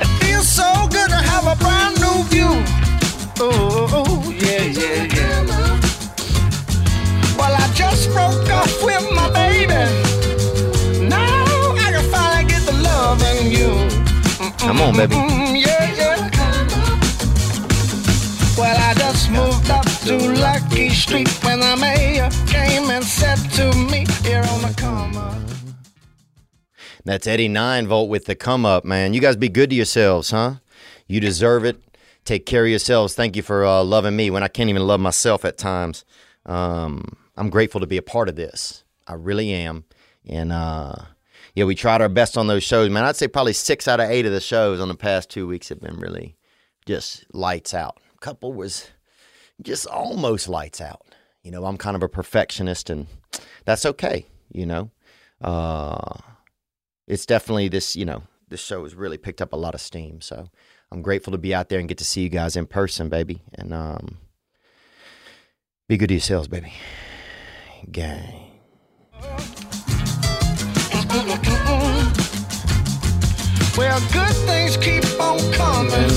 [0.00, 2.62] It feels so good to have a brand new view.
[3.40, 5.80] Oh, yeah, yeah, yeah.
[7.36, 9.74] Well, I just broke off with my baby.
[11.08, 11.42] Now
[11.74, 13.88] I can finally get the love in you.
[14.58, 15.16] Come on, baby.
[15.16, 15.65] Mm, yeah.
[18.56, 23.70] Well, I just moved up to Lucky Street when the mayor came and said to
[23.76, 25.42] me, Here on the come up.
[27.04, 29.12] That's Eddie Nine Volt with the come up, man.
[29.12, 30.54] You guys be good to yourselves, huh?
[31.06, 31.82] You deserve it.
[32.24, 33.14] Take care of yourselves.
[33.14, 36.06] Thank you for uh, loving me when I can't even love myself at times.
[36.46, 38.84] Um, I'm grateful to be a part of this.
[39.06, 39.84] I really am.
[40.26, 40.94] And uh,
[41.54, 43.04] yeah, we tried our best on those shows, man.
[43.04, 45.68] I'd say probably six out of eight of the shows on the past two weeks
[45.68, 46.36] have been really
[46.86, 48.00] just lights out.
[48.26, 48.88] Couple was
[49.62, 51.06] just almost lights out.
[51.44, 53.06] You know, I'm kind of a perfectionist, and
[53.64, 54.26] that's okay.
[54.50, 54.90] You know,
[55.40, 56.18] uh,
[57.06, 57.94] it's definitely this.
[57.94, 60.20] You know, this show has really picked up a lot of steam.
[60.20, 60.50] So
[60.90, 63.42] I'm grateful to be out there and get to see you guys in person, baby.
[63.54, 64.18] And um,
[65.86, 66.72] be good to yourselves, baby.
[67.92, 68.50] Gang.
[73.78, 76.10] Well, good things keep on coming,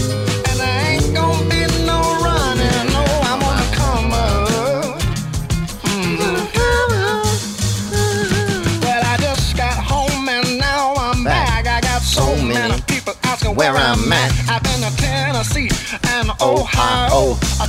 [17.19, 17.67] A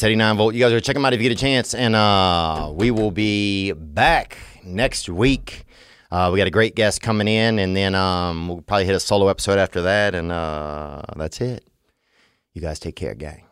[0.00, 0.54] That's Eddie Nine Volt.
[0.54, 1.74] You guys are check them out if you get a chance.
[1.74, 5.66] And uh, we will be back next week.
[6.10, 9.00] Uh, we got a great guest coming in, and then um, we'll probably hit a
[9.00, 10.14] solo episode after that.
[10.14, 11.68] And uh, that's it.
[12.54, 13.44] You guys take care, gang.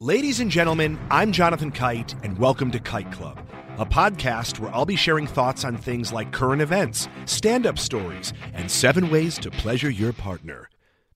[0.00, 3.38] Ladies and gentlemen, I'm Jonathan Kite, and welcome to Kite Club,
[3.78, 8.32] a podcast where I'll be sharing thoughts on things like current events, stand up stories,
[8.52, 10.68] and seven ways to pleasure your partner.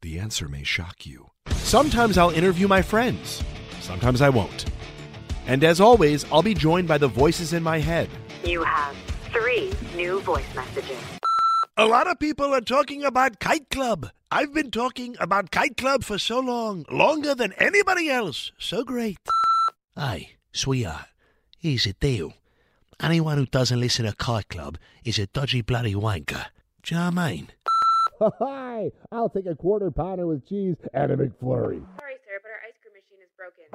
[0.03, 1.31] The answer may shock you.
[1.51, 3.41] Sometimes I'll interview my friends,
[3.81, 4.65] sometimes I won't.
[5.47, 8.11] And as always, I'll be joined by the voices in my head.
[8.45, 8.97] You have
[9.31, 10.99] three new voice messages.
[11.77, 14.11] A lot of people are talking about Kite Club.
[14.29, 18.51] I've been talking about Kite Club for so long, longer than anybody else.
[18.59, 19.19] So great.
[19.95, 21.07] Hey, sweetheart,
[21.59, 22.35] here's the deal.
[23.01, 26.47] Anyone who doesn't listen to Kite Club is a dodgy bloody wanker.
[26.83, 27.49] Do you know what I mean?
[28.39, 31.82] Hi, I'll take a quarter pounder with cheese and a McFlurry.
[31.99, 33.66] Sorry, sir, but our ice cream machine is broken.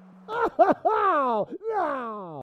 [0.85, 2.41] Oh, no!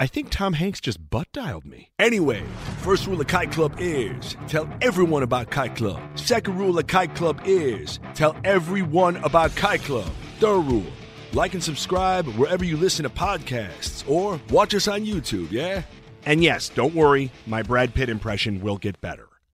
[0.00, 1.90] I think Tom Hanks just butt dialed me.
[1.98, 2.42] Anyway,
[2.82, 6.00] first rule of Kite Club is tell everyone about Kite Club.
[6.16, 10.10] Second rule of Kite Club is tell everyone about Kite Club.
[10.38, 10.86] Third rule
[11.32, 15.82] like and subscribe wherever you listen to podcasts or watch us on YouTube, yeah?
[16.26, 19.27] And yes, don't worry, my Brad Pitt impression will get better.